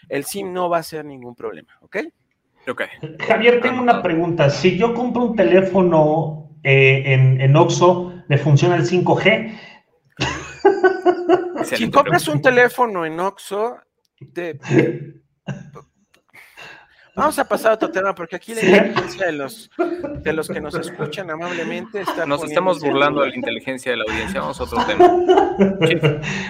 [0.09, 1.97] el SIM no va a ser ningún problema, ¿ok?
[2.67, 2.83] Ok.
[3.25, 4.49] Javier, tengo una pregunta.
[4.49, 9.57] Si yo compro un teléfono eh, en, en Oxxo, ¿me funciona el 5G?
[11.63, 13.77] si compras un teléfono en Oxxo,
[14.33, 14.59] te,
[17.13, 19.69] Vamos a pasar a otro tema porque aquí la inteligencia de los,
[20.23, 22.25] de los que nos escuchan amablemente está.
[22.25, 24.39] Nos estamos burlando de la inteligencia de la audiencia.
[24.39, 25.09] Vamos a otro tema.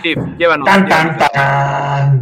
[0.04, 0.69] Chief, llévanos.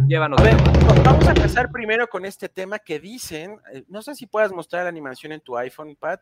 [0.08, 0.40] llévanos.
[0.40, 0.56] A ver,
[1.04, 3.58] vamos a empezar primero con este tema que dicen.
[3.72, 6.20] Eh, no sé si puedas mostrar la animación en tu iPhone, Pat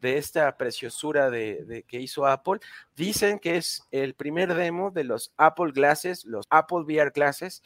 [0.00, 2.58] de esta preciosura de, que hizo Apple.
[2.96, 7.62] Dicen que es el primer demo de los Apple Glasses, los Apple VR Glasses,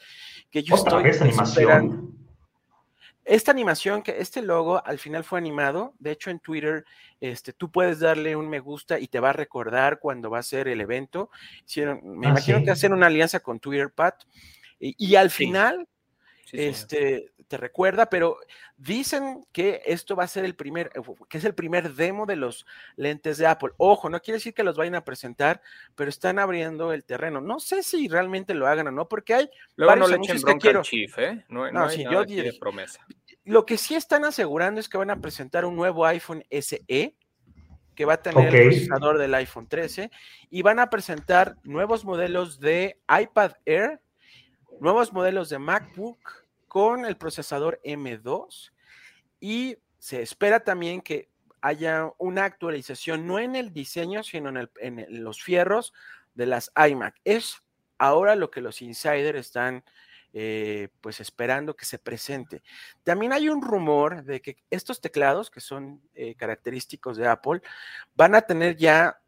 [0.51, 2.11] que yo estoy esperando.
[3.27, 6.85] Esta animación, que este logo al final fue animado, de hecho en Twitter,
[7.19, 10.43] este, tú puedes darle un me gusta y te va a recordar cuando va a
[10.43, 11.29] ser el evento.
[11.75, 14.23] me ah, imagino que hacen una alianza con Twitter, Pat.
[14.79, 15.87] Y, al final,
[16.53, 18.37] este, te recuerda, pero
[18.75, 22.35] dicen que esto va a ser el primer, eh, que es el primer demo de
[22.35, 23.71] los lentes de Apple.
[23.77, 25.61] Ojo, no quiere decir que los vayan a presentar,
[25.95, 27.41] pero están abriendo el terreno.
[27.41, 30.69] No sé si realmente lo hagan o no, porque hay Luego no le echen bronca
[30.69, 31.45] al Chief, ¿eh?
[31.49, 33.05] No, no, sí, yo de promesa.
[33.45, 37.15] Lo que sí están asegurando es que van a presentar un nuevo iPhone SE
[37.95, 40.11] que va a tener el procesador del iPhone 13
[40.51, 44.01] y van a presentar nuevos modelos de iPad Air,
[44.79, 48.71] nuevos modelos de MacBook con el procesador M2
[49.39, 51.29] y se espera también que
[51.61, 54.49] haya una actualización, no en el diseño, sino
[54.79, 55.93] en, los fierros
[56.35, 57.15] de las iMac.
[57.23, 57.61] Es
[57.97, 59.83] ahora lo que los insiders están
[60.33, 62.61] eh, pues esperando que se presente.
[63.03, 67.61] También hay un rumor de que estos teclados, que son eh, característicos de Apple,
[68.15, 69.19] van a tener ya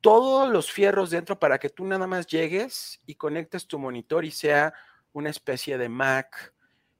[0.00, 4.30] todos los fierros dentro para que tú nada más llegues y conectes tu monitor y
[4.30, 4.74] sea
[5.12, 6.52] una especie de Mac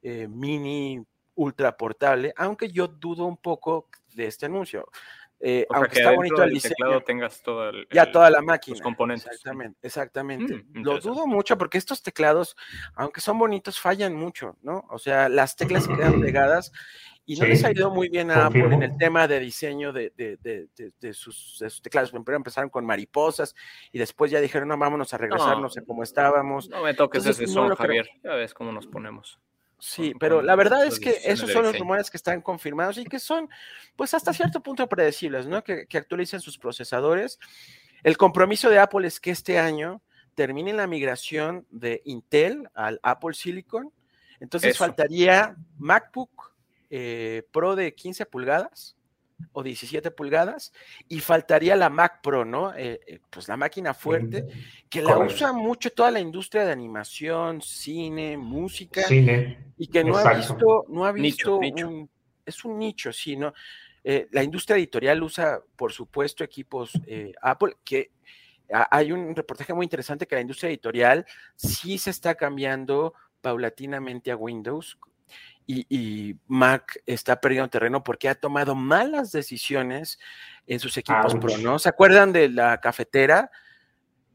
[0.02, 1.00] eh, mini
[1.34, 4.88] ultra portable, aunque yo dudo un poco de este anuncio.
[5.44, 8.76] Eh, aunque está bonito el diseño, tengas todo ya toda la máquina.
[8.76, 9.26] Los componentes.
[9.26, 10.54] Exactamente, exactamente.
[10.54, 12.56] Mm, Lo dudo mucho porque estos teclados,
[12.94, 14.84] aunque son bonitos, fallan mucho, ¿no?
[14.88, 16.70] O sea, las teclas quedan pegadas
[17.24, 20.12] y no les ha ido muy bien a Apple en el tema de diseño de,
[20.16, 20.68] de,
[21.00, 22.10] de, sus, teclados.
[22.10, 23.56] Primero empezaron con mariposas
[23.90, 26.68] y después ya dijeron, no, vámonos a regresarnos no, a como estábamos.
[26.68, 28.08] No me toques ese son, Javier.
[28.22, 29.40] Ya ves cómo nos ponemos.
[29.84, 33.18] Sí, pero la verdad es que esos son los rumores que están confirmados y que
[33.18, 33.50] son,
[33.96, 35.64] pues hasta cierto punto predecibles, ¿no?
[35.64, 37.40] Que, que actualicen sus procesadores.
[38.04, 40.00] El compromiso de Apple es que este año
[40.36, 43.92] termine la migración de Intel al Apple Silicon.
[44.38, 46.54] Entonces faltaría MacBook
[46.88, 48.94] eh, Pro de 15 pulgadas
[49.52, 50.72] o 17 pulgadas
[51.08, 52.74] y faltaría la Mac Pro, ¿no?
[52.74, 54.46] Eh, eh, pues la máquina fuerte
[54.88, 60.34] que la usa mucho toda la industria de animación, cine, música y que no ha
[60.34, 62.08] visto, no ha visto un,
[62.44, 63.52] es un nicho, sí, ¿no?
[64.04, 66.92] Eh, la industria editorial usa, por supuesto, equipos
[67.40, 68.10] Apple que
[68.90, 74.36] hay un reportaje muy interesante que la industria editorial sí se está cambiando paulatinamente a
[74.36, 74.98] Windows
[75.66, 80.18] y, Mac está perdiendo terreno porque ha tomado malas decisiones
[80.66, 81.78] en sus equipos Pro, ¿no?
[81.78, 83.50] ¿Se acuerdan de la cafetera?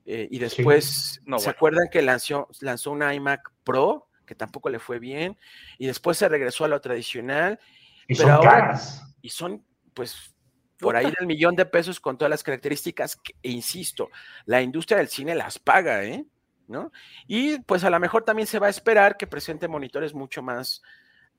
[0.05, 4.99] Eh, y después, ¿se acuerdan que lanzó, lanzó una iMac Pro, que tampoco le fue
[4.99, 5.37] bien?
[5.77, 7.59] Y después se regresó a lo tradicional.
[8.07, 8.79] Y son ahora,
[9.21, 10.33] Y son, pues,
[10.79, 14.09] por ahí del millón de pesos con todas las características que, e insisto,
[14.45, 16.25] la industria del cine las paga, ¿eh?
[16.67, 16.91] ¿No?
[17.27, 20.81] Y pues a lo mejor también se va a esperar que presente monitores mucho más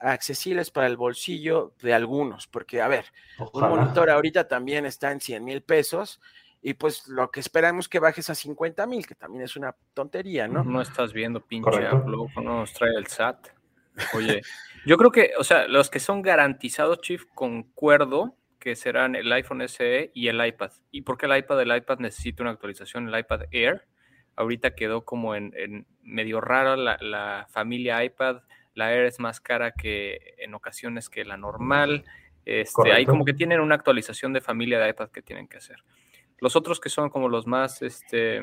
[0.00, 3.06] accesibles para el bolsillo de algunos, porque a ver,
[3.52, 6.20] un monitor ahorita también está en 100 mil pesos
[6.62, 10.48] y pues lo que esperamos que bajes a 50 mil, que también es una tontería,
[10.48, 10.64] ¿no?
[10.64, 13.48] No estás viendo pinche luego no nos trae el SAT.
[14.14, 14.42] Oye,
[14.86, 19.66] yo creo que, o sea, los que son garantizados, Chief, concuerdo que serán el iPhone
[19.68, 20.72] SE y el iPad.
[20.90, 21.62] ¿Y por qué el iPad?
[21.62, 23.86] El iPad necesita una actualización, el iPad Air.
[24.36, 28.42] Ahorita quedó como en, medio raro la, la familia iPad
[28.78, 32.04] la Air es más cara que en ocasiones que la normal.
[32.44, 35.82] Este, ahí como que tienen una actualización de familia de iPad que tienen que hacer.
[36.38, 38.40] Los otros que son como los más, este,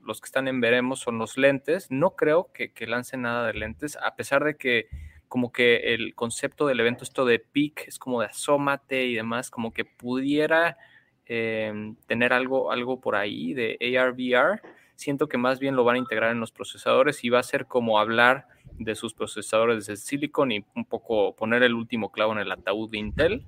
[0.00, 1.90] los que están en veremos son los lentes.
[1.90, 4.88] No creo que, lancen nada de lentes, a pesar de que
[5.26, 9.50] como que el concepto del evento, esto de peak, es como de asómate y demás,
[9.50, 10.78] como que pudiera
[11.26, 14.62] em, tener algo, algo por ahí de AR, VR.
[14.94, 17.66] Siento que más bien lo van a integrar en los procesadores y va a ser
[17.66, 18.46] como hablar
[18.78, 22.90] de sus procesadores de silicon y un poco poner el último clavo en el ataúd
[22.90, 23.44] de Intel.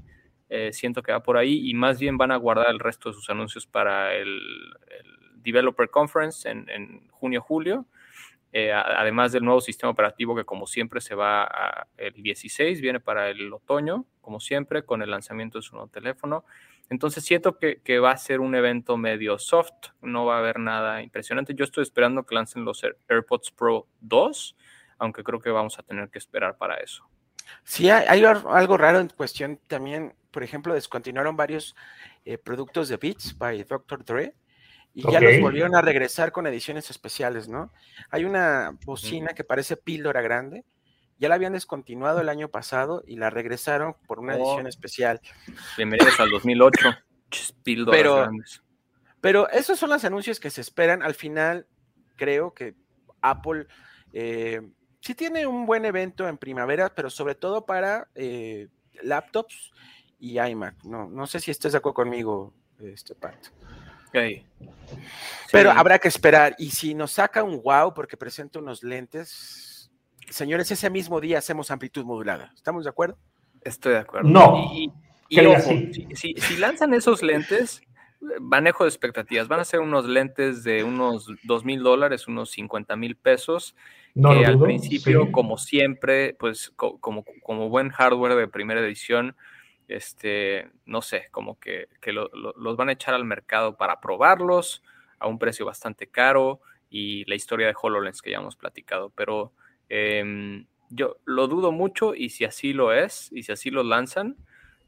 [0.49, 3.15] Eh, siento que va por ahí y más bien van a guardar el resto de
[3.15, 4.41] sus anuncios para el,
[5.37, 7.87] Developer Conference en, junio-julio.
[8.53, 12.99] Eh, además del nuevo sistema operativo que como siempre se va a, el 16, viene
[12.99, 16.45] para el otoño, como siempre, con el lanzamiento de su nuevo teléfono.
[16.91, 21.01] Entonces siento que, va a ser un evento medio soft, no va a haber nada
[21.03, 21.55] impresionante.
[21.55, 24.57] Yo estoy esperando que lancen los AirPods Pro 2
[25.01, 27.09] aunque creo que vamos a tener que esperar para eso.
[27.65, 31.75] Sí, hay, algo raro en cuestión también, por ejemplo, descontinuaron varios
[32.25, 34.05] eh, productos de Beats by Dr.
[34.05, 34.35] Dre
[34.95, 37.73] y ya los volvieron a regresar con ediciones especiales, ¿no?
[38.11, 40.65] Hay una bocina que parece píldora grande,
[41.19, 44.69] ya la habían descontinuado el año pasado y la regresaron por una edición oh.
[44.69, 45.21] especial.
[45.77, 46.89] Bienvenidos al 2008.
[47.91, 48.31] pero,
[49.21, 51.03] pero esos son los anuncios que se esperan.
[51.03, 51.67] Al final,
[52.17, 52.75] creo que
[53.21, 53.67] Apple
[54.13, 54.61] eh,
[55.01, 58.69] sí tiene un buen evento en primavera, pero sobre todo para eh,
[59.03, 59.73] laptops
[60.19, 60.85] y iMac.
[60.85, 63.51] No, no sé si estás de acuerdo conmigo, este Pato.
[65.53, 66.55] Pero habrá que esperar.
[66.59, 69.91] Y si nos saca un wow porque presenta unos lentes,
[70.29, 72.53] señores, ese mismo día hacemos amplitud modulada.
[72.55, 73.19] ¿Estamos de acuerdo?
[73.63, 74.29] Estoy de acuerdo.
[74.29, 74.71] No.
[74.75, 74.93] Y,
[76.17, 77.83] si, lanzan esos lentes,
[78.41, 79.49] manejo de expectativas.
[79.49, 83.75] Van a ser unos lentes de unos dos mil dólares, unos 50 mil pesos.
[84.15, 89.37] que al principio, como siempre, pues como, como buen hardware de primera edición,
[89.91, 94.83] este, no sé, como que, los van a echar al mercado para probarlos
[95.19, 99.53] a un precio bastante caro y la historia de HoloLens que ya hemos platicado, pero
[99.89, 104.37] em, yo lo dudo mucho y si así lo es y si así lo lanzan,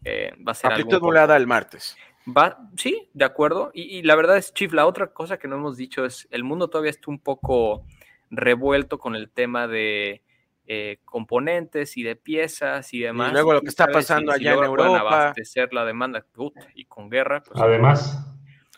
[0.04, 1.34] eh, va a ser Amplitud algo...
[1.34, 1.96] el martes.
[2.26, 3.70] Va, sí, de acuerdo.
[3.74, 6.44] Y, y, la verdad es, Chief, la otra cosa que no hemos dicho es, el
[6.44, 7.84] mundo todavía está un poco
[8.30, 10.22] revuelto con el tema de
[10.66, 13.30] eh, componentes y de piezas y demás.
[13.30, 15.00] Y luego lo que está pasando allá en Europa.
[15.00, 16.24] abastecer la demanda
[16.74, 17.42] y con guerra.
[17.42, 18.24] Pues, Además.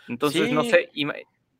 [0.09, 0.90] Entonces, no sé,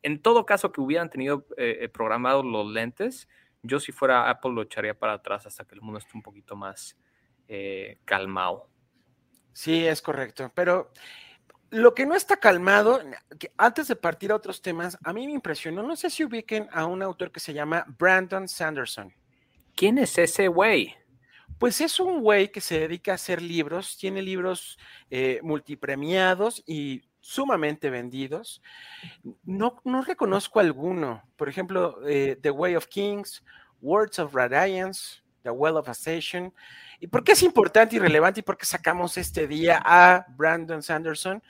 [0.01, 3.29] en todo caso que hubieran tenido eh, eh, programados los lentes,
[3.61, 6.55] yo si fuera Apple lo echaría para atrás hasta que el mundo esté un poquito
[6.55, 6.97] más
[8.03, 8.67] calmado.
[9.53, 10.91] Sí, es correcto, pero
[11.75, 13.01] lo que no está calmado,
[13.57, 16.85] antes de partir a otros temas, a mí me impresionó, no sé si ubiquen a
[16.85, 19.13] un autor que se llama Brandon Sanderson.
[19.75, 20.95] ¿Quién es ese güey?
[21.59, 27.03] Pues es un güey que se dedica a hacer libros, tiene libros eh, multipremiados y
[27.19, 28.61] sumamente vendidos.
[29.43, 31.23] No, no reconozco alguno.
[31.35, 33.43] Por ejemplo, eh, The Way of Kings,
[33.81, 36.51] Words of Radiance, The Well of Ascension.
[36.99, 40.81] ¿Y por qué es importante y relevante y por qué sacamos este día a Brandon
[40.81, 41.41] Sanderson?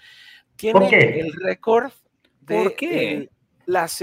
[0.57, 1.91] Tiene el récord
[2.41, 3.29] de ¿Por qué?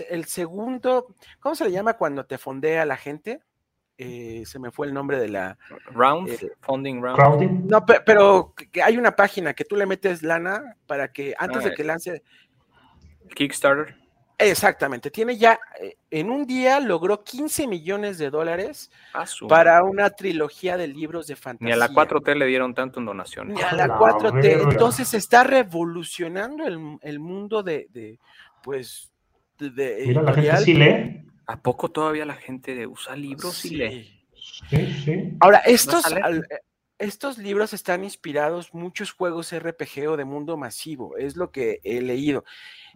[0.08, 3.42] el segundo, ¿cómo se le llama cuando te fondea la gente?
[3.98, 5.58] Eh, se me fue el nombre de la...
[5.92, 7.70] Round, eh, funding round.
[7.70, 11.84] No, pero, hay una página que tú le metes lana para que antes de que
[11.84, 12.22] lance...
[13.34, 14.01] Kickstarter.
[14.50, 18.90] Exactamente, tiene ya, eh, en un día logró 15 millones de dólares
[19.48, 21.66] para una trilogía de libros de fantasía.
[21.66, 23.56] Ni a la 4T le dieron tanto en donaciones.
[23.56, 28.18] Ni a la 4T, entonces está revolucionando el, mundo de,
[28.62, 29.12] pues,
[29.58, 30.04] de...
[30.06, 31.24] Mira, la gente sí lee.
[31.46, 34.26] ¿A poco todavía la gente usa libros y lee?
[34.70, 35.36] Sí, sí.
[35.40, 36.04] Ahora, estos,
[37.02, 42.00] estos libros están inspirados muchos juegos RPG o de mundo masivo, es lo que he
[42.00, 42.44] leído.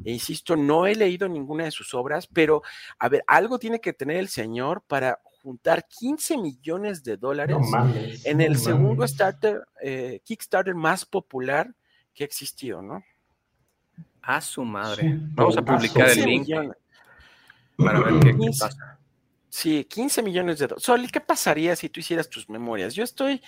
[0.04, 2.62] E insisto, no he leído ninguna de sus obras, pero
[2.98, 7.56] a ver, algo tiene que tener el señor para juntar 15 millones de dólares
[8.24, 11.74] en el segundo starter, eh, Kickstarter más popular
[12.14, 13.04] que ha existido, ¿no?
[14.22, 15.18] A su madre.
[15.34, 16.48] Vamos a publicar el link
[17.76, 18.98] para ver qué, pasa.
[19.48, 20.84] Sí, 15 millones de dólares.
[20.84, 22.94] Sol, ¿qué pasaría si tú hicieras tus memorias?
[22.94, 23.40] Yo estoy,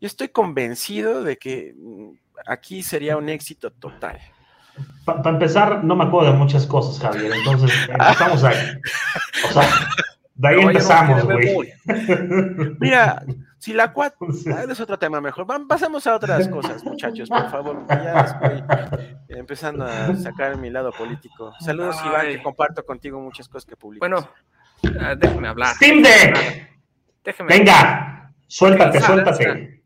[0.00, 2.10] yo estoy convencido de que mm,
[2.46, 4.18] aquí sería un éxito total.
[5.04, 7.32] Para empezar, no me acuerdo de muchas cosas, Javier.
[7.32, 8.56] Entonces, empezamos ahí.
[9.48, 9.68] O sea,
[10.34, 11.72] de ahí empezamos, güey.
[12.78, 13.24] Mira,
[13.58, 14.28] si la cuatro,
[14.70, 15.46] es otro tema mejor.
[15.66, 17.84] pasemos a otras cosas, muchachos, por favor.
[17.88, 21.52] Ya estoy empezando a sacar mi lado político.
[21.60, 24.00] Saludos, Iván, que comparto contigo muchas cosas que publico.
[24.00, 24.28] Bueno,
[25.00, 25.74] ah, déjeme hablar.
[25.74, 26.68] Steam Deck.
[27.46, 29.77] Venga, suéltate, suéltate.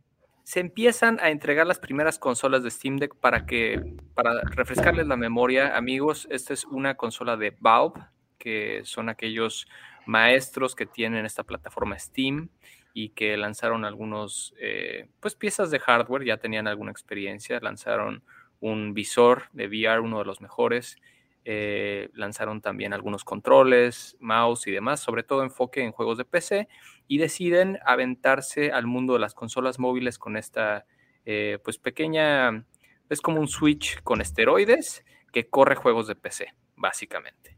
[0.52, 5.16] Se empiezan a entregar las primeras consolas de Steam Deck para que, para refrescarles la
[5.16, 6.28] memoria, amigos.
[6.30, 8.02] Esta es una consola de Valve,
[8.36, 9.66] que son aquellos
[10.04, 12.50] maestros que tienen esta plataforma Steam
[12.92, 18.22] y que lanzaron algunos, eh, pues piezas de hardware, ya tenían alguna experiencia, lanzaron
[18.60, 20.98] un visor de VR, uno de los mejores,
[21.44, 26.68] eh, lanzaron también algunos controles, mouse y demás, sobre todo enfoque en juegos de PC,
[27.08, 30.86] y deciden aventarse al mundo de las consolas móviles con esta,
[31.24, 32.64] eh, pues pequeña,
[33.08, 37.56] es como un Switch con esteroides que corre juegos de PC, básicamente.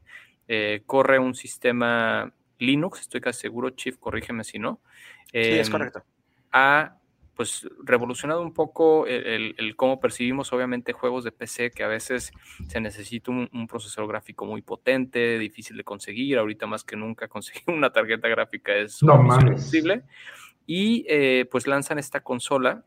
[0.87, 4.81] corre un sistema Linux, estoy casi seguro, Chief, corrígeme si no.
[5.33, 6.05] sí, es em, correcto.
[6.53, 6.99] Ha
[7.35, 12.33] pues revolucionado un poco el, cómo percibimos obviamente juegos de PC que a veces
[12.69, 17.65] se necesita un, procesador gráfico muy potente, difícil de conseguir, ahorita más que nunca conseguir
[17.69, 20.05] una tarjeta gráfica es no, imposible.
[20.67, 22.87] Y eh, pues lanzan esta consola,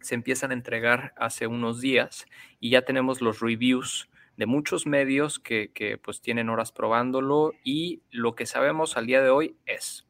[0.00, 2.26] se empiezan a entregar hace unos días
[2.60, 8.02] y ya tenemos los reviews de muchos medios que, que pues tienen horas probándolo y
[8.10, 10.07] lo que sabemos al día de hoy es,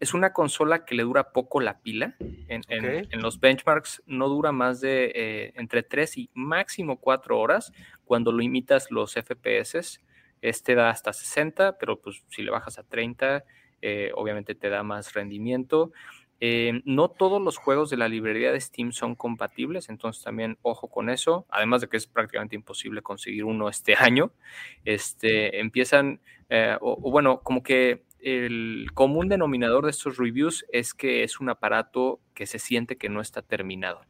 [0.00, 2.16] es una consola que le dura poco la pila.
[2.48, 2.62] En,
[3.20, 7.72] los benchmarks no dura más de eh, entre 3 y máximo 4 horas
[8.06, 10.00] cuando lo imitas los FPS.
[10.40, 13.44] Este da hasta 60, pero pues si le bajas a 30,
[13.82, 15.92] eh, obviamente te da más rendimiento.
[16.42, 20.88] Eh, no todos los juegos de la librería de Steam son compatibles, entonces también ojo
[20.88, 24.32] con eso, además de que es prácticamente imposible conseguir uno este año.
[24.86, 26.20] Este, empiezan,
[26.80, 32.20] o, bueno, como que el común denominador de estos reviews es que es un aparato
[32.34, 34.02] que se siente que no está terminado.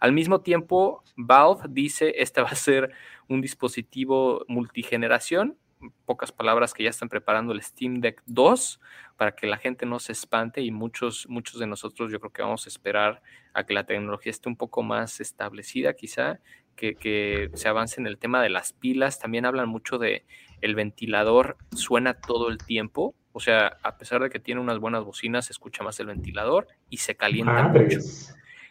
[0.00, 2.92] Al mismo tiempo, Valve dice este va a ser
[3.28, 5.58] un dispositivo multigeneración,
[6.04, 8.80] pocas palabras que ya están preparando el Steam Deck 2
[9.16, 12.42] para que la gente no se espante y muchos, muchos de nosotros yo creo que
[12.42, 13.22] vamos a esperar
[13.54, 16.40] a que la tecnología esté un poco más establecida quizá,
[16.76, 19.18] que, que se avance en el tema de las pilas.
[19.18, 20.24] También hablan mucho de
[20.60, 25.04] el ventilador suena todo el tiempo o sea, a pesar de que tiene unas buenas
[25.04, 28.00] bocinas, se escucha más el ventilador y se calienta mucho.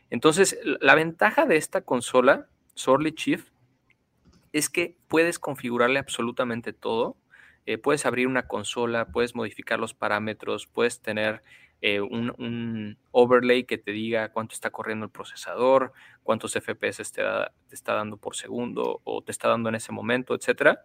[0.09, 3.49] Entonces, la ventaja de esta consola, Sorely Chief,
[4.51, 7.15] es que puedes configurarle absolutamente todo.
[7.65, 11.43] Eh, puedes abrir una consola, puedes modificar los parámetros, puedes tener
[11.82, 17.24] eh, un, overlay que te diga cuánto está corriendo el procesador, cuántos FPS te,
[17.72, 20.80] está dando por segundo o te está dando en ese momento, etc.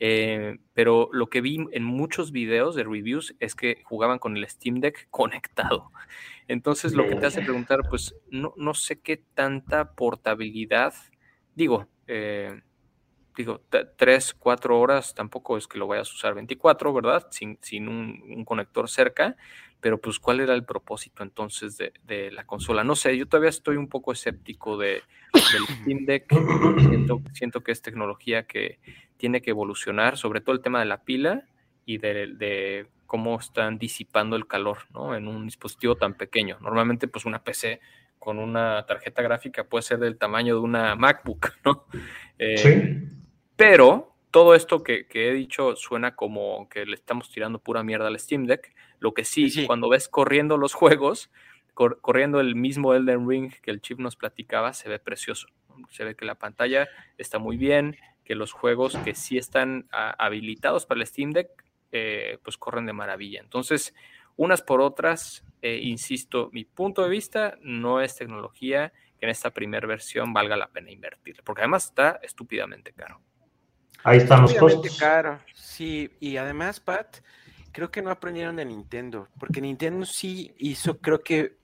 [0.00, 4.48] Eh, pero lo que vi en muchos videos de reviews es que jugaban con el
[4.48, 5.90] Steam Deck conectado.
[6.46, 10.92] Entonces lo que te hace preguntar, pues no, no sé qué tanta portabilidad,
[11.54, 12.60] digo, eh,
[13.36, 13.62] digo,
[13.96, 17.26] tres, cuatro horas tampoco es que lo vayas a usar 24, ¿verdad?
[17.30, 19.36] Sin, sin un, conector cerca,
[19.84, 22.82] pero pues cuál era el propósito entonces de, la consola.
[22.84, 25.02] No sé, yo todavía estoy un poco escéptico de,
[25.34, 26.34] del Steam Deck.
[27.34, 28.78] Siento, que es tecnología que
[29.18, 31.44] tiene que evolucionar, sobre todo el tema de la pila
[31.84, 35.14] y de, cómo están disipando el calor ¿no?
[35.14, 36.56] en un dispositivo tan pequeño.
[36.62, 37.80] Normalmente pues una PC
[38.18, 41.84] con una tarjeta gráfica puede ser del tamaño de una MacBook, ¿no?
[42.38, 43.16] Eh, sí.
[43.54, 48.18] Pero todo esto que, he dicho suena como que le estamos tirando pura mierda al
[48.18, 48.74] Steam Deck.
[48.98, 51.30] Lo que sí, cuando ves corriendo los juegos,
[51.72, 55.46] corriendo el mismo Elden Ring que el chip nos platicaba, se ve precioso.
[55.90, 60.84] Se ve que la pantalla está muy bien, que los juegos que sí están habilitados
[60.84, 61.50] para el Steam Deck,
[61.92, 63.38] eh, pues corren de maravilla.
[63.38, 63.94] Entonces,
[64.34, 69.52] unas por otras, eh, insisto, mi punto de vista no es tecnología que en esta
[69.52, 73.20] primera versión valga la pena invertir, porque además está estúpidamente caro.
[74.04, 74.96] Ahí están los costos.
[74.98, 75.40] Caro.
[75.54, 77.16] Sí, y además, Pat,
[77.72, 81.56] creo que no aprendieron de Nintendo, porque Nintendo sí hizo, creo que,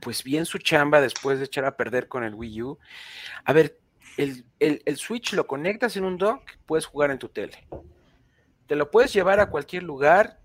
[0.00, 2.78] pues bien su chamba después de echar a perder con el Wii U.
[3.44, 3.78] A ver,
[4.16, 7.66] el, Switch lo conectas en un dock, puedes jugar en tu tele.
[8.66, 10.38] Te lo puedes llevar a cualquier lugar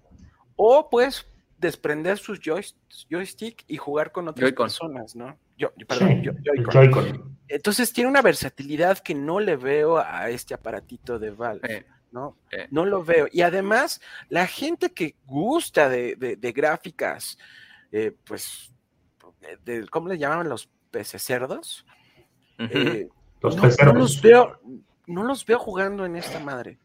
[0.56, 1.28] o puedes
[1.60, 5.38] desprender sus joystick y jugar con otras personas, ¿no?
[5.58, 6.22] Yo, perdón,
[6.72, 7.38] Joy-Con.
[7.48, 11.86] Entonces tiene una versatilidad que no le veo a este aparatito de Valve.
[12.16, 12.38] ¿no?
[12.72, 13.28] No lo veo.
[13.32, 17.38] Y además, la gente que gusta de, gráficas,
[17.92, 18.74] eh, pues,
[19.66, 21.86] de, ¿cómo le llamaban los peces cerdos?
[22.58, 23.10] Eh,
[23.42, 24.60] los no, los veo,
[25.08, 26.80] no los veo jugando en esta madre.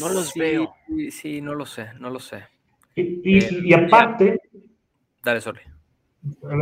[0.00, 0.74] No los veo.
[1.10, 2.44] Sí, no lo sé, no lo sé.
[2.96, 4.40] Y, y, eh, aparte.
[5.22, 5.62] Dale, sorry.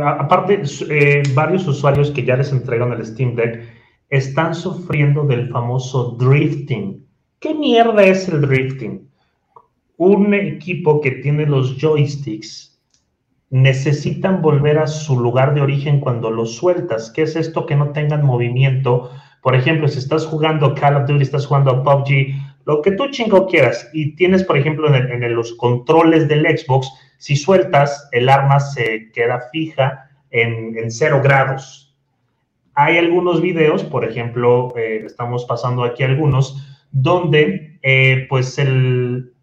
[0.03, 3.61] Aparte, eh, varios usuarios que ya les entregan el Steam Deck
[4.09, 7.05] están sufriendo del famoso drifting.
[7.39, 9.07] ¿Qué mierda es el drifting?
[9.97, 12.71] Un equipo que tiene los joysticks
[13.51, 17.11] necesitan volver a su lugar de origen cuando los sueltas.
[17.11, 19.11] ¿Qué es esto que no tengan movimiento?
[19.43, 22.33] Por ejemplo, si estás jugando Call of Duty, estás jugando PUBG,
[22.65, 26.89] lo que tú chingo quieras, y tienes, por ejemplo, en, los controles del Xbox,
[27.21, 31.95] si sueltas, el arma se queda fija en, en cero grados.
[32.73, 36.57] Hay algunos videos, por ejemplo, eh, estamos pasando aquí algunos,
[36.91, 39.33] donde eh, pues el,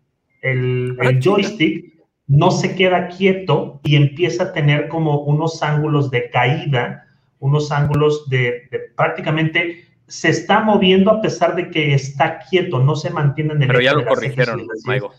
[0.42, 1.94] el, ah, joystick
[2.26, 7.06] no se queda quieto y empieza a tener como unos ángulos de caída,
[7.38, 12.96] unos ángulos de, de prácticamente se está moviendo a pesar de que está quieto, no
[12.96, 15.12] se mantiene en el Pero ya lo corrigieron, Maigo.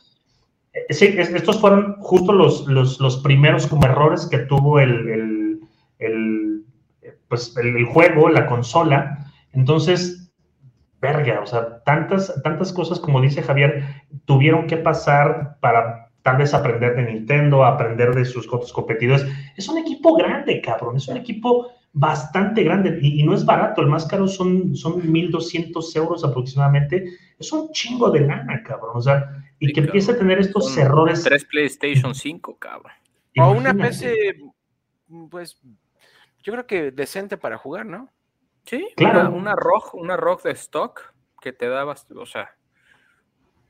[0.73, 5.59] Eh, sí, estos fueron justo los, los, primeros como errores que tuvo el,
[5.99, 6.63] el,
[7.27, 9.31] pues el, juego, la consola.
[9.53, 10.31] Entonces,
[11.01, 13.85] verga, o sea, tantas, tantas cosas, como dice Javier,
[14.25, 19.25] tuvieron que pasar para tal vez aprender de Nintendo, aprender de sus otros competidores.
[19.55, 23.87] Es un equipo grande, cabrón, es un equipo bastante grande y, no es barato, el
[23.87, 27.05] más caro son, son 1.200 euros aproximadamente,
[27.39, 29.27] es un chingo de lana, cabrón, o sea,
[29.59, 31.23] y que empiece a tener estos errores.
[31.23, 32.93] Tres PlayStation 5, cabrón.
[33.39, 34.39] O una PC,
[35.29, 35.59] pues,
[36.41, 38.09] yo creo que decente para jugar, ¿no?
[38.65, 39.31] Sí, claro.
[39.31, 42.55] Una, ROG, una ROG de stock que te da, o sea,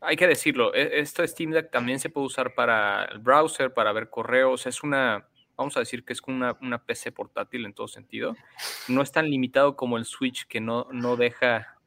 [0.02, 3.92] hay que decirlo, e, esto Steam Deck también se puede usar para el browser, para
[3.92, 7.88] ver correos, es una, vamos a decir que es una, una PC portátil en todo
[7.88, 8.36] sentido.
[8.88, 11.79] No es tan limitado como el Switch que no, no deja...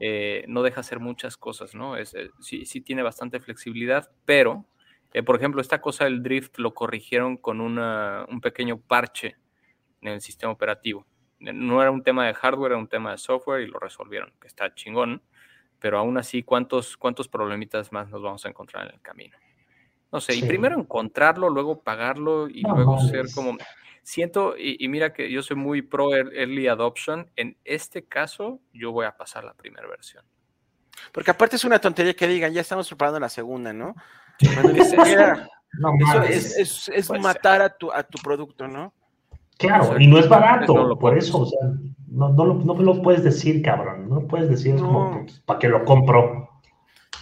[0.00, 1.96] Eh, no deja hacer muchas cosas, ¿no?
[1.96, 4.64] Es, eh, sí, sí tiene bastante flexibilidad, pero,
[5.12, 9.36] eh, por ejemplo, esta cosa del drift lo corrigieron con una, un pequeño parche
[10.00, 11.06] en el sistema operativo.
[11.40, 14.48] No era un tema de hardware, era un tema de software y lo resolvieron, que
[14.48, 15.22] está chingón
[15.80, 19.36] pero aún así, ¿cuántos, cuántos problemitas más nos vamos a encontrar en el camino?
[20.10, 23.56] No sé, y primero encontrarlo, luego pagarlo y luego ser como...
[24.08, 29.04] Siento, y, mira que yo soy muy pro early adoption, en este caso yo voy
[29.04, 30.24] a pasar la primera versión.
[31.12, 33.94] Porque aparte es una tontería que digan, ya estamos preparando la segunda, ¿no?
[34.40, 38.94] eso es, es, matar a tu, a tu producto, ¿no?
[39.58, 41.68] Claro, y no es barato, por eso, o sea,
[42.06, 45.58] no, no, lo, no lo puedes decir, cabrón, no puedes decir, es como, pues, ¿para
[45.58, 46.48] qué lo compro?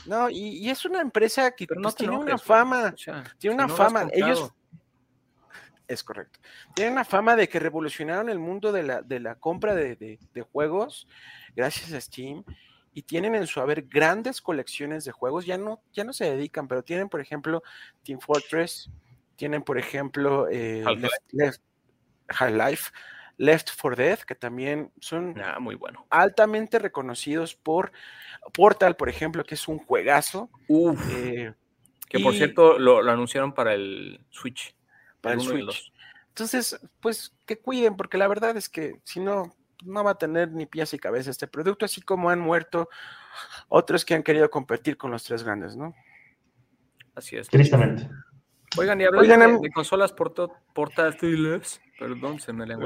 [0.06, 2.94] No, y, es una empresa que no pues, tiene una fama,
[3.38, 4.52] tiene una fama, ellos...
[5.88, 6.40] Es correcto.
[6.74, 10.42] Tienen una fama de que revolucionaron el mundo de la, de la compra de, de,
[10.42, 11.06] juegos
[11.54, 12.44] gracias a Steam
[12.92, 15.46] y tienen en su haber grandes colecciones de juegos.
[15.46, 17.62] Ya no, ya no se dedican, pero tienen, por ejemplo,
[18.02, 18.90] Team Fortress,
[19.36, 20.82] tienen, por ejemplo, eh,
[22.28, 22.90] Half-Life,
[23.38, 26.06] Left for Dead, que también son ah, muy bueno.
[26.10, 27.92] altamente reconocidos por
[28.52, 30.50] Portal, por ejemplo, que es un juegazo.
[30.68, 31.52] Eh,
[32.08, 34.75] que por cierto lo, anunciaron para el Switch.
[35.26, 35.92] Para el, Switch.
[36.28, 40.52] Entonces, pues que cuiden, porque la verdad es que si no, no va a tener
[40.52, 42.88] ni pies y cabeza este producto, así como han muerto
[43.68, 45.94] otros que han querido competir con los tres grandes, ¿no?
[47.14, 47.48] Así es.
[47.48, 48.08] Tristemente.
[48.76, 52.76] Oigan, y hablando de, consolas portátiles, perdón, se me le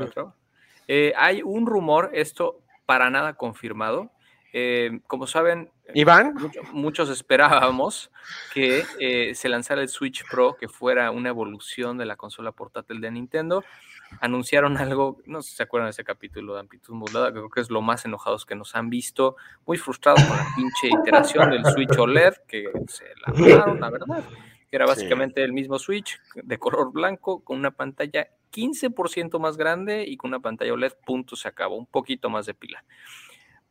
[0.87, 4.13] eh, hay un rumor, esto para nada confirmado.
[4.53, 6.35] Eh, como saben, Iván,
[6.73, 8.11] muchos esperábamos
[8.53, 13.01] que eh, se lanzara el Switch Pro, que fuera una evolución de la consola portátil
[13.01, 13.65] de Nintendo.
[14.21, 17.61] Anunciaron algo, no sé si se acuerdan de ese capítulo de Amplitud Modulada, creo que
[17.61, 19.37] es lo más enojados que nos han visto,
[19.67, 24.25] muy frustrados con la pinche iteración del Switch OLED, que se la la verdad
[24.71, 30.05] que era básicamente el mismo Switch de color blanco con una pantalla 15% más grande
[30.07, 32.85] y con una pantalla OLED, punto, se acabó, un poquito más de pila.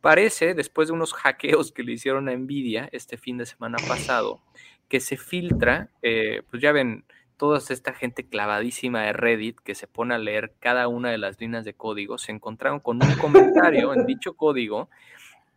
[0.00, 4.40] Parece, después de unos hackeos que le hicieron a Nvidia este fin de semana pasado,
[4.88, 7.04] que se filtra, eh, pues ya ven,
[7.36, 11.40] toda esta gente clavadísima de Reddit que se pone a leer cada una de las
[11.40, 14.90] líneas de código, se encontraron con un comentario en dicho código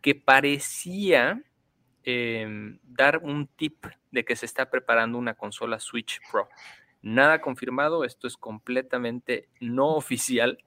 [0.00, 1.42] que parecía
[2.06, 6.50] Em, dar un tip de que se está preparando una consola Switch Pro.
[7.00, 10.58] Nada confirmado, esto es completamente no oficial,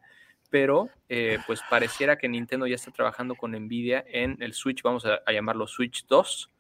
[0.50, 5.06] pero eh, pues pareciera que Nintendo ya está trabajando con Nvidia en el Switch, vamos
[5.06, 6.52] a, llamarlo Switch 2,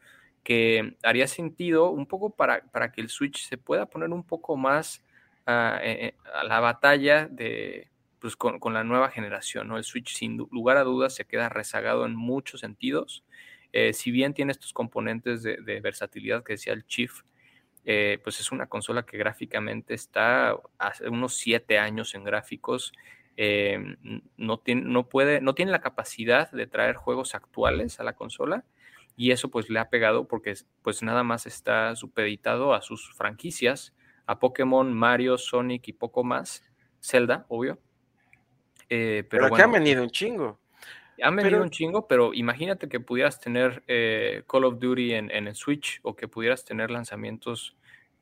[0.44, 4.56] que haría sentido un poco para, para, que el Switch se pueda poner un poco
[4.58, 5.04] más
[5.46, 9.68] a, eh, a la batalla de, pues, con, con, la nueva generación.
[9.68, 9.78] ¿no?
[9.78, 13.24] El Switch sin lugar a dudas se queda rezagado en muchos sentidos
[13.74, 17.22] eh, si bien tiene estos componentes de, versatilidad que decía el Chief,
[17.86, 22.92] eh, pues es una consola que gráficamente está hace unos siete años en gráficos.
[23.38, 23.96] Eh,
[24.36, 28.66] no, tiene, no, puede, no tiene la capacidad de traer juegos actuales a la consola
[29.16, 33.94] y eso pues le ha pegado porque pues nada más está supeditado a sus franquicias,
[34.26, 36.64] a Pokémon, Mario, Sonic y poco más,
[37.00, 37.80] Zelda, obvio.
[38.88, 40.60] pero, pero bueno, han venido un chingo.
[41.22, 45.56] Han venido un chingo, pero imagínate que pudieras tener eh, Call of Duty en, el
[45.56, 47.76] Switch o que pudieras tener lanzamientos.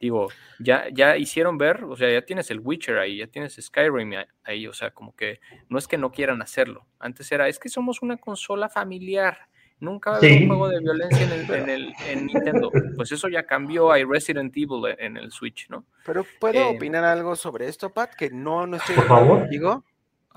[0.05, 0.27] Digo,
[0.59, 4.67] ya, ya hicieron ver, o sea, ya tienes el Witcher ahí, ya tienes Skyrim ahí,
[4.67, 6.85] o sea, como que no es que no quieran hacerlo.
[6.99, 9.35] Antes era, es que somos una consola familiar,
[9.79, 12.71] nunca va a haber un juego de violencia en, el, en, Nintendo.
[12.95, 15.87] Pues eso ya cambió, hay Resident Evil en el Switch, ¿no?
[16.05, 18.13] Pero ¿puedo eh, opinar algo sobre esto, Pat?
[18.13, 19.83] Que no, no estoy de acuerdo contigo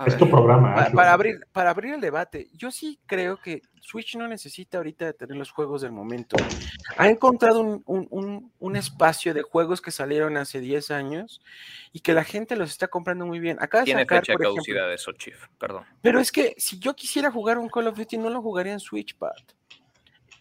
[0.05, 0.89] es tu programa.
[0.93, 5.35] Para, abrir, para abrir el debate, yo sí creo que Switch no necesita ahorita tener
[5.35, 6.37] los juegos del momento.
[6.97, 11.41] Ha encontrado un, espacio de juegos que salieron hace 10 años
[11.91, 13.57] y que la gente los está comprando muy bien.
[13.59, 15.83] Acá Tiene fecha de caducidad de eso, Chief, perdón.
[16.01, 18.79] Pero es que si yo quisiera jugar un Call of Duty, no lo jugaría en
[18.79, 19.35] Switch, Pat.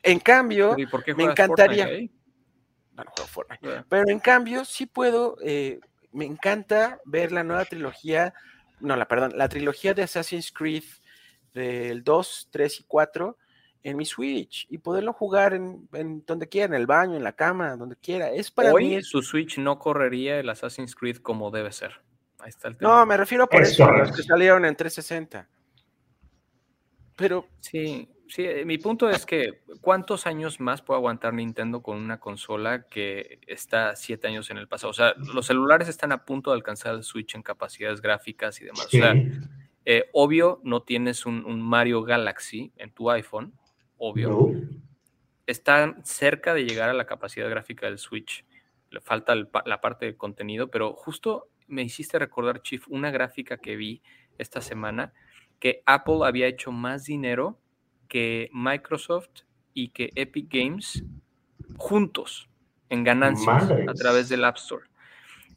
[0.03, 0.77] En cambio,
[1.17, 1.87] me encantaría.
[1.87, 3.85] no, no juego Fortnite.
[3.89, 5.81] Pero en cambio, sí puedo, eh,
[6.13, 8.35] me encanta ver la nueva trilogía,
[8.81, 10.85] no, la perdón, la trilogía de Assassin's Creed
[11.55, 13.37] del 2, 3 y 4
[13.83, 15.89] en mi Switch y poderlo jugar en,
[16.27, 18.31] donde quiera, en el baño, en la cama, donde quiera.
[18.31, 19.03] Es para Hoy mí.
[19.03, 22.01] su Switch no correría el Assassin's Creed como debe ser.
[22.39, 22.99] Ahí está el tema.
[22.99, 25.49] No, me refiero por eso, a los que salieron en 360.
[27.17, 27.47] Pero.
[27.61, 32.21] Sí, sí, eh, mi punto es que ¿cuántos años más puede aguantar Nintendo con una
[32.21, 34.91] consola que está siete años en el pasado?
[34.91, 38.65] O sea, los celulares están a punto de alcanzar el Switch en capacidades gráficas y
[38.65, 38.87] demás.
[38.87, 39.15] O sea,
[39.85, 43.53] eh, obvio, no tienes un, Mario Galaxy en tu iPhone,
[43.97, 44.53] obvio.
[45.47, 48.45] Está cerca de llegar a la capacidad gráfica del Switch.
[48.91, 53.77] Le falta la parte de contenido, pero justo me hiciste recordar, Chief, una gráfica que
[53.77, 54.03] vi
[54.39, 55.13] esta semana
[55.59, 57.59] que Apple había hecho más dinero
[58.09, 59.43] que Microsoft
[59.75, 61.05] y que Epic Games
[61.77, 62.49] juntos
[62.89, 64.87] en ganancias a través del App Store.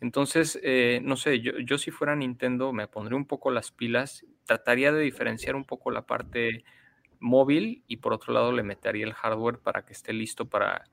[0.02, 4.26] Entonces, eh, no sé, yo, yo, si fuera Nintendo me pondría un poco las pilas,
[4.46, 6.64] trataría de diferenciar un poco la parte
[7.20, 10.86] móvil y por otro lado le metería el hardware para que esté listo para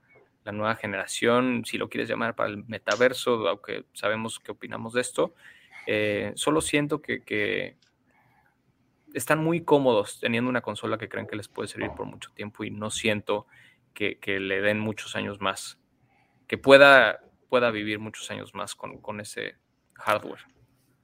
[0.45, 5.01] la nueva generación, si lo quieres llamar para el metaverso, aunque sabemos qué opinamos de
[5.01, 5.33] esto.
[5.85, 7.75] Eh, solo siento que,
[9.13, 12.63] están muy cómodos teniendo una consola que creen que les puede servir por mucho tiempo
[12.63, 13.47] y no siento
[13.93, 15.77] que, le den muchos años más,
[16.47, 19.57] que pueda, pueda vivir muchos años más con, ese
[19.93, 20.39] hardware.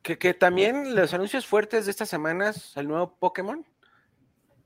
[0.01, 3.65] Que, también los anuncios fuertes de estas semanas, el nuevo Pokémon,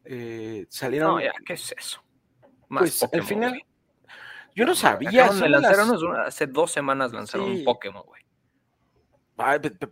[0.06, 1.16] eh, salieron.
[1.16, 2.04] No, ya, ¿qué es eso?
[2.68, 3.60] pues al final,
[4.56, 5.30] yo no sabía.
[6.26, 8.22] hace dos semanas lanzaron un Pokémon, güey.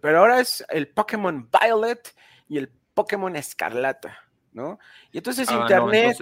[0.02, 2.14] Pero ahora es el Pokémon Violet
[2.50, 4.18] y el Pokémon Escarlata,
[4.54, 4.80] ¿no?
[5.12, 6.18] Y entonces ah, Internet.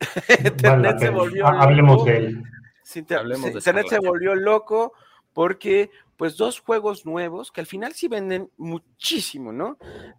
[0.46, 1.62] Internet se volvió loco.
[1.62, 2.42] Hablemos de él.
[2.94, 4.94] Internet se volvió loco
[5.34, 9.76] porque, pues, dos juegos nuevos que al final sí venden muchísimo, ¿no?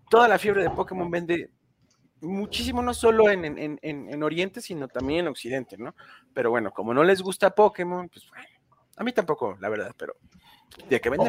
[0.07, 1.49] Toda la fiebre de Pokémon vende
[2.21, 5.95] muchísimo, no solo en, Oriente, sino también en Occidente, ¿no?
[6.32, 8.45] Pero bueno, como no les gusta Pokémon, pues bueno,
[8.97, 10.15] a mí tampoco, la verdad, pero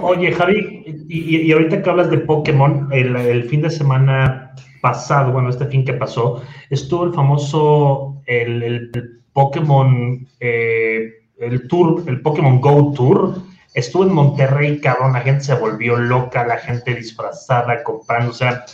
[0.02, 5.66] Oye, Javi, y, ahorita que hablas de Pokémon, el, fin de semana pasado, bueno, este
[5.66, 8.90] fin que pasó, estuvo el famoso, el,
[9.32, 13.36] Pokémon, eh, el Tour, el Pokémon Go Tour,
[13.74, 18.64] estuvo en Monterrey, cabrón, la gente se volvió loca, la gente disfrazada, comprando, o sea,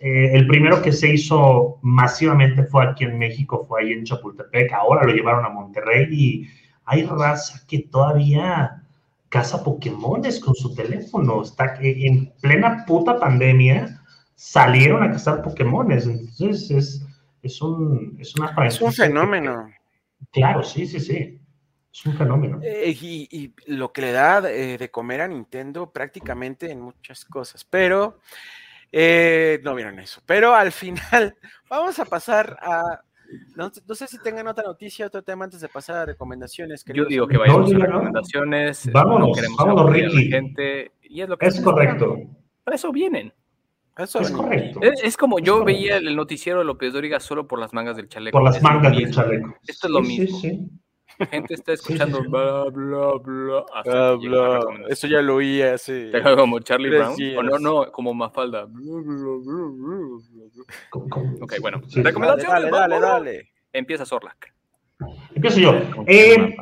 [0.00, 4.72] eh, el primero que se hizo masivamente fue aquí en México, fue ahí en Chapultepec,
[4.72, 6.48] ahora lo llevaron a Monterrey y
[6.84, 8.82] hay raza que todavía
[9.28, 14.02] caza Pokémones con su teléfono, está en plena puta pandemia,
[14.34, 17.06] salieron a cazar Pokémones, entonces es,
[17.42, 19.70] es, un, es una Es un fenómeno.
[20.32, 21.38] claro, sí, sí, sí.
[21.92, 22.60] Es un fenómeno.
[22.62, 27.64] Eh, y, lo que le da eh, de comer a Nintendo prácticamente en muchas cosas,
[27.64, 28.20] pero
[28.92, 30.22] eh, no vieron eso.
[30.24, 31.36] Pero al final,
[31.68, 33.02] vamos a pasar a.
[33.56, 36.84] No, sé si tengan otra noticia, otro tema antes de pasar a recomendaciones.
[36.94, 38.90] Yo digo que vayamos a recomendaciones.
[38.92, 40.30] Vámonos, vámonos, Ricky.
[40.30, 42.16] Gente, y es, lo que es correcto.
[42.64, 43.32] Para eso vienen.
[43.96, 44.80] Eso es correcto.
[44.82, 48.38] Es, como yo veía el noticiero de López Dóriga solo por las mangas del chaleco.
[48.38, 49.56] Por las mangas del chaleco.
[49.66, 50.38] Esto es lo mismo.
[50.38, 50.70] Sí, sí.
[51.18, 53.64] La gente está escuchando bla, bla, bla.
[53.74, 54.86] Hasta bla, bla.
[54.88, 56.12] Eso ya lo oí hace.
[56.36, 57.16] Como Charlie Brown.
[57.36, 58.68] O no, no, como Mafalda.
[61.40, 61.80] Ok, bueno.
[61.92, 62.70] Recomendaciones.
[62.70, 63.50] Dale, dale, dale.
[63.72, 64.54] Empieza Sorlac.
[65.34, 65.74] Empiezo yo.
[66.06, 66.56] Eh,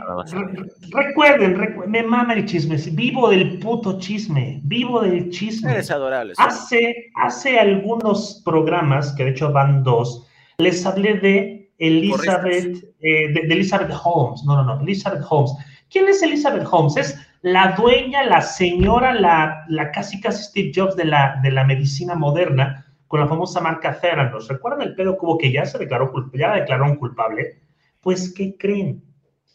[0.91, 2.77] recuerden, me mama el chisme.
[2.93, 4.61] Vivo del puto chisme.
[4.65, 5.73] Vivo del chisme.
[5.73, 6.35] Eres adorable.
[6.37, 10.27] Hace, hace algunos programas, que de hecho van dos,
[10.59, 14.43] les hablé de Elizabeth, eh, de, Elizabeth Holmes.
[14.45, 15.53] No, no, no, Elizabeth Holmes.
[15.91, 16.97] ¿Quién es Elizabeth Holmes?
[16.97, 21.65] Es la dueña, la señora, la, la casi casi Steve Jobs de la, de la
[21.65, 24.49] medicina moderna con la famosa marca Theranos.
[24.49, 27.63] ¿Recuerdan el pedo como que ya se declaró, ya declaró un culpable?
[28.01, 29.03] Pues, ¿qué creen?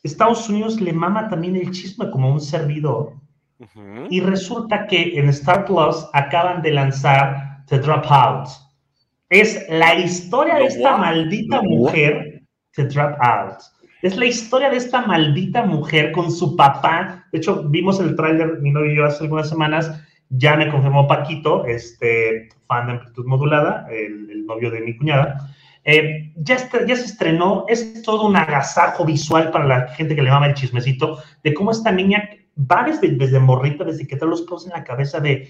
[0.04, 3.14] Estados Unidos le mama también el chisme como un servidor.
[4.10, 8.71] Y resulta que en Star Plus acaban de lanzar The Dropouts
[9.32, 12.44] es la historia de esta maldita mujer,
[12.76, 13.60] The Drop Out.
[14.02, 17.26] Es la historia de esta maldita mujer con su papá.
[17.32, 20.04] De hecho, vimos el tráiler, mi novio y yo hace algunas semanas.
[20.30, 25.50] Ya me confirmó Paquito, este fan de amplitud modulada, el, novio de mi cuñada.
[25.86, 30.30] Eh, ya, ya se estrenó, es todo un agasajo visual para la gente que le
[30.30, 34.42] mama el chismecito de cómo esta niña va desde, desde morrita, desde que te los
[34.42, 35.48] pose en la cabeza de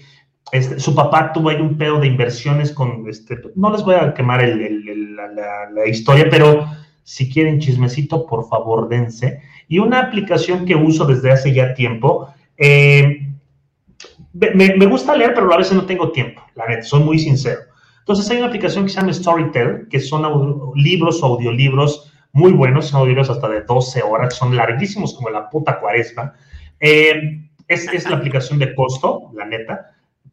[0.50, 4.12] este, su papá tuvo ahí un pedo de inversiones con, este, no les voy a
[4.12, 6.66] quemar la, historia, pero
[7.04, 9.40] Si quieren chismecito, por favor, dense.
[9.66, 12.28] Y una aplicación que uso desde hace ya tiempo.
[12.56, 13.28] Eh,
[14.32, 17.60] me, gusta leer, pero a veces no tengo tiempo, la neta, soy muy sincero.
[17.98, 22.86] Entonces hay una aplicación que se llama Storytel, que son libros o audiolibros muy buenos,
[22.86, 26.34] son audiolibros hasta de 12 horas, son larguísimos como la puta cuaresma.
[26.80, 29.92] Eh, es, es, la aplicación de costo, la neta,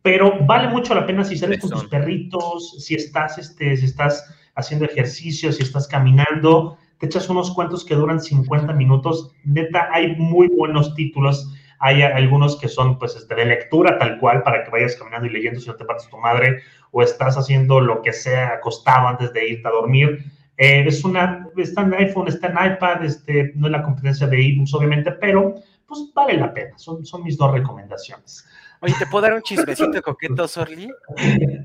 [0.10, 4.26] pero vale mucho la pena si sales con tus perritos, si estás, este, si estás
[4.56, 9.32] haciendo ejercicio, si estás caminando, te echas unos cuentos que duran 50 minutos.
[9.44, 14.44] Neta, hay muy buenos títulos hay algunos que son pues este, de lectura tal cual
[14.44, 17.80] para que vayas caminando y leyendo si no te partes tu madre o estás haciendo
[17.80, 20.26] lo que sea acostado antes de irte a dormir.
[20.58, 24.46] Eh, es una, está en iPhone, está en iPad, este, no es la competencia de
[24.46, 25.56] ebooks obviamente, pero
[25.88, 26.78] pues vale la pena.
[26.78, 28.46] Son, son mis dos recomendaciones.
[28.82, 30.90] Oye, ¿te puedo dar un chismecito coqueto, Sorli?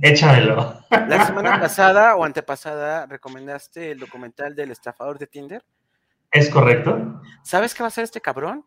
[0.02, 0.80] Échamelo.
[0.90, 5.64] La semana pasada o antepasada recomendaste el documental del estafador de Tinder.
[6.32, 7.20] ¿Es correcto?
[7.44, 8.64] ¿Sabes qué va a hacer este cabrón?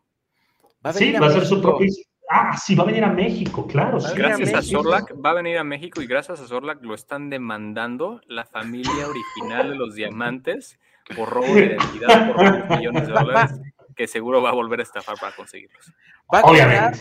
[0.84, 1.92] Va a sí, va a ser su propio.
[2.30, 3.98] Ah, sí, va a venir a México, claro.
[4.14, 8.20] Gracias a, Sorlac, va a venir a México y gracias a Sorlac lo están demandando
[8.26, 10.78] la familia original de los diamantes
[11.16, 13.60] por robo de identidad por millones de dólares,
[13.96, 15.92] que seguro va a volver a estafar para conseguirlos.
[16.32, 16.94] Va a cobrar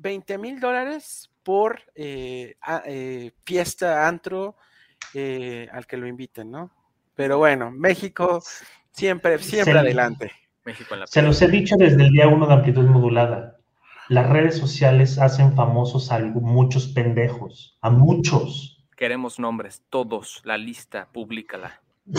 [0.00, 2.54] 20 mil dólares por eh,
[2.86, 4.56] eh, fiesta, antro,
[5.14, 6.70] eh, al que lo inviten, ¿no?
[7.14, 8.42] Pero bueno, México
[8.92, 10.32] siempre, siempre adelante.
[11.06, 13.56] Se los he dicho desde el día uno de amplitud modulada.
[14.08, 18.84] Las redes sociales hacen famosos a muchos pendejos, a muchos.
[18.96, 21.80] Queremos nombres, todos, la lista, públicala.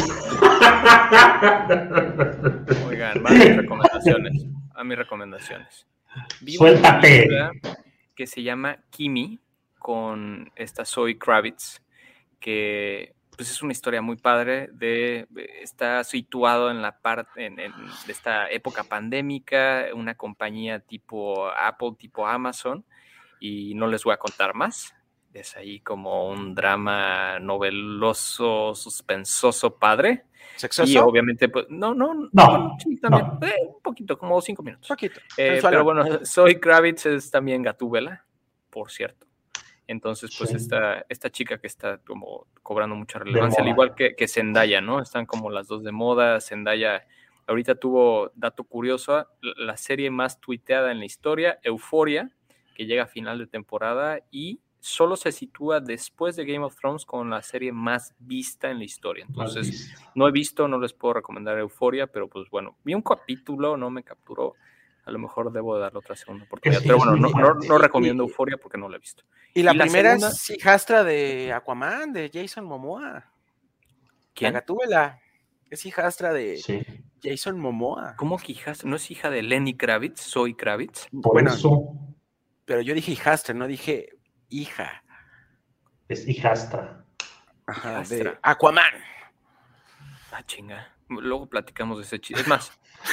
[2.87, 4.45] Oigan, van a mis recomendaciones.
[4.73, 5.87] A mis recomendaciones.
[6.57, 7.27] Suéltate.
[8.15, 9.39] que se llama Kimi
[9.79, 11.81] con esta Zoe Kravitz,
[12.39, 15.27] que pues es una historia muy padre de
[15.61, 22.27] está situado en la parte en, de esta época pandémica una compañía tipo Apple tipo
[22.27, 22.85] Amazon
[23.39, 24.93] y no les voy a contar más
[25.33, 30.25] es ahí como un drama noveloso suspensoso padre.
[30.55, 30.91] ¿Sexoso?
[30.91, 34.87] y obviamente pues no no no, también eh, un poquito como cinco minutos.
[34.87, 38.25] Poquito eh, pero bueno soy Kravitz es también Gatúbela
[38.69, 39.27] por cierto.
[39.87, 44.27] Entonces, pues esta, esta chica que está como cobrando mucha relevancia, al igual que, que
[44.29, 45.01] Zendaya, ¿no?
[45.01, 46.39] Están como las dos de moda.
[46.39, 47.05] Zendaya
[47.47, 52.31] ahorita tuvo, dato curioso, la serie más tuiteada en la historia, Euforia,
[52.75, 57.05] que llega a final de temporada y solo se sitúa después de Game of Thrones
[57.05, 59.25] con la serie más vista en la historia.
[59.27, 63.77] Entonces, no he visto, no les puedo recomendar Euforia, pero pues bueno, vi un capítulo,
[63.77, 64.55] no me capturó
[65.03, 66.81] a lo mejor debo darle otra segunda oportunidad.
[66.83, 69.23] Pero bueno, no, recomiendo Euforia porque no la he visto.
[69.53, 73.25] Y la primera es hijastra de Aquaman, de Jason Momoa.
[74.33, 74.53] ¿Quién?
[74.53, 75.19] La Gatúbela.
[75.69, 76.61] Es hijastra de
[77.21, 78.15] Jason Momoa.
[78.17, 78.89] ¿Cómo que hijastra?
[78.89, 80.21] ¿No es hija de Lenny Kravitz?
[80.21, 81.07] ¿Soy Kravitz?
[81.11, 81.95] bueno, eso.
[82.65, 84.09] Pero yo dije hijastra, no dije
[84.51, 85.03] hija.
[86.07, 87.03] Es hijastra.
[87.65, 88.93] Ajá, de Aquaman.
[90.31, 90.93] Ah, chinga.
[91.09, 92.41] Luego platicamos de ese chiste.
[92.41, 92.71] Es más,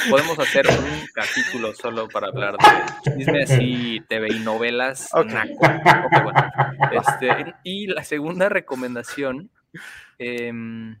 [0.09, 5.09] podemos hacer un capítulo solo para hablar de chisme así, TV y novelas.
[6.91, 9.49] este, y la segunda recomendación.
[10.17, 10.97] Em,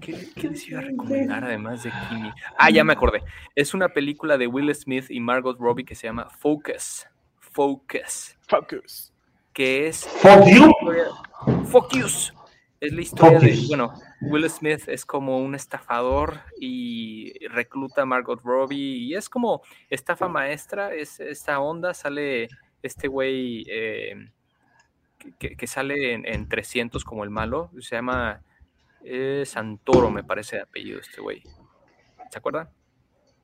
[0.00, 2.30] ¿qué, les iba a recomendar además de Kimi?
[2.58, 3.22] Ah, ya me acordé.
[3.54, 7.06] Es una película de Will Smith y Margot Robbie que se llama Focus.
[7.38, 8.36] Focus.
[8.48, 9.09] Focus.
[9.60, 10.06] Que es.
[10.06, 11.70] Focus.
[11.70, 12.34] Focus.
[12.80, 13.92] Es la historia de, bueno,
[14.22, 20.28] Will Smith es como un estafador y recluta a Margot Robbie y es como estafa
[20.28, 22.48] maestra, es esta onda, sale
[22.82, 24.30] este güey eh,
[25.38, 28.40] que, sale en, 300 como el malo, se llama
[29.04, 31.42] eh, Santoro, me parece de apellido este güey.
[32.30, 32.70] ¿Se acuerdan?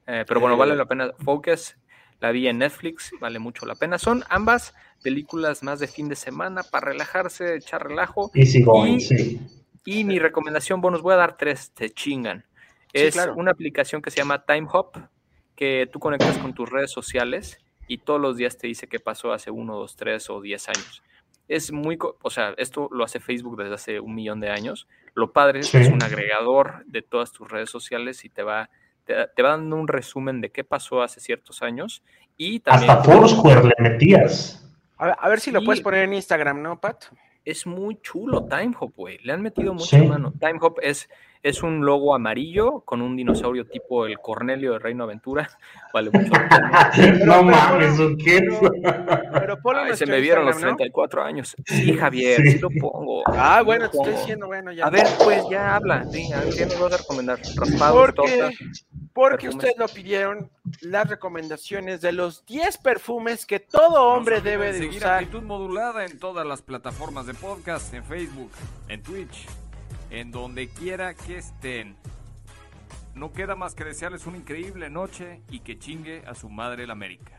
[0.06, 1.10] Eh, pero bueno, vale la pena.
[1.18, 1.76] Focus,
[2.20, 3.98] la vi en Netflix, vale mucho la pena.
[3.98, 8.30] Son ambas películas más de fin de semana para relajarse, echar relajo.
[8.34, 9.40] y, sí.
[9.84, 12.44] y mi recomendación, bueno, os voy a dar tres, te chingan.
[12.92, 14.96] Es una aplicación que se llama Time Hop,
[15.54, 17.58] que tú conectas con tus redes sociales
[17.88, 21.02] y todos los días te dice qué pasó hace uno, dos, tres o diez años.
[21.48, 24.88] Es muy, o sea, esto lo hace Facebook desde hace un millón de años.
[25.14, 28.70] Lo padre es que es un agregador de todas tus redes sociales y te va
[29.06, 32.02] te, va dando un resumen de qué pasó hace ciertos años
[32.36, 32.90] y también...
[32.90, 34.62] Hasta Foursquare le metías.
[34.98, 37.04] A ver, si lo puedes poner en Instagram, ¿no, Pat?
[37.46, 39.18] es muy chulo Time Hop, güey.
[39.22, 40.32] Le han metido mucha mano.
[40.38, 41.08] Time Hop es,
[41.46, 45.48] es un logo amarillo con un dinosaurio tipo el Cornelio de Reino Aventura.
[45.94, 46.32] Vale mucho.
[47.24, 48.40] no mames, ¿qué?
[49.32, 51.54] Pero, pero se me vieron los 34 años.
[51.64, 53.22] Sí, Javier, sí, lo pongo.
[53.26, 54.86] Ah, bueno, te estoy diciendo, bueno, ya.
[54.86, 56.04] A ver, pues ya habla.
[56.10, 57.38] Sí, a ver, ¿qué me vas a recomendar?
[57.54, 58.50] Raspado, porque,
[59.14, 64.78] porque ustedes lo pidieron las recomendaciones de los 10 perfumes que todo hombre debe de
[64.80, 65.22] seguir usar.
[65.22, 68.50] Actitud modulada en todas las plataformas de podcast, en Facebook,
[68.88, 69.46] en Twitch,
[70.10, 71.96] en donde quiera que estén.
[73.14, 76.92] No queda más que desearles una increíble noche y que chingue a su madre la
[76.92, 77.35] América.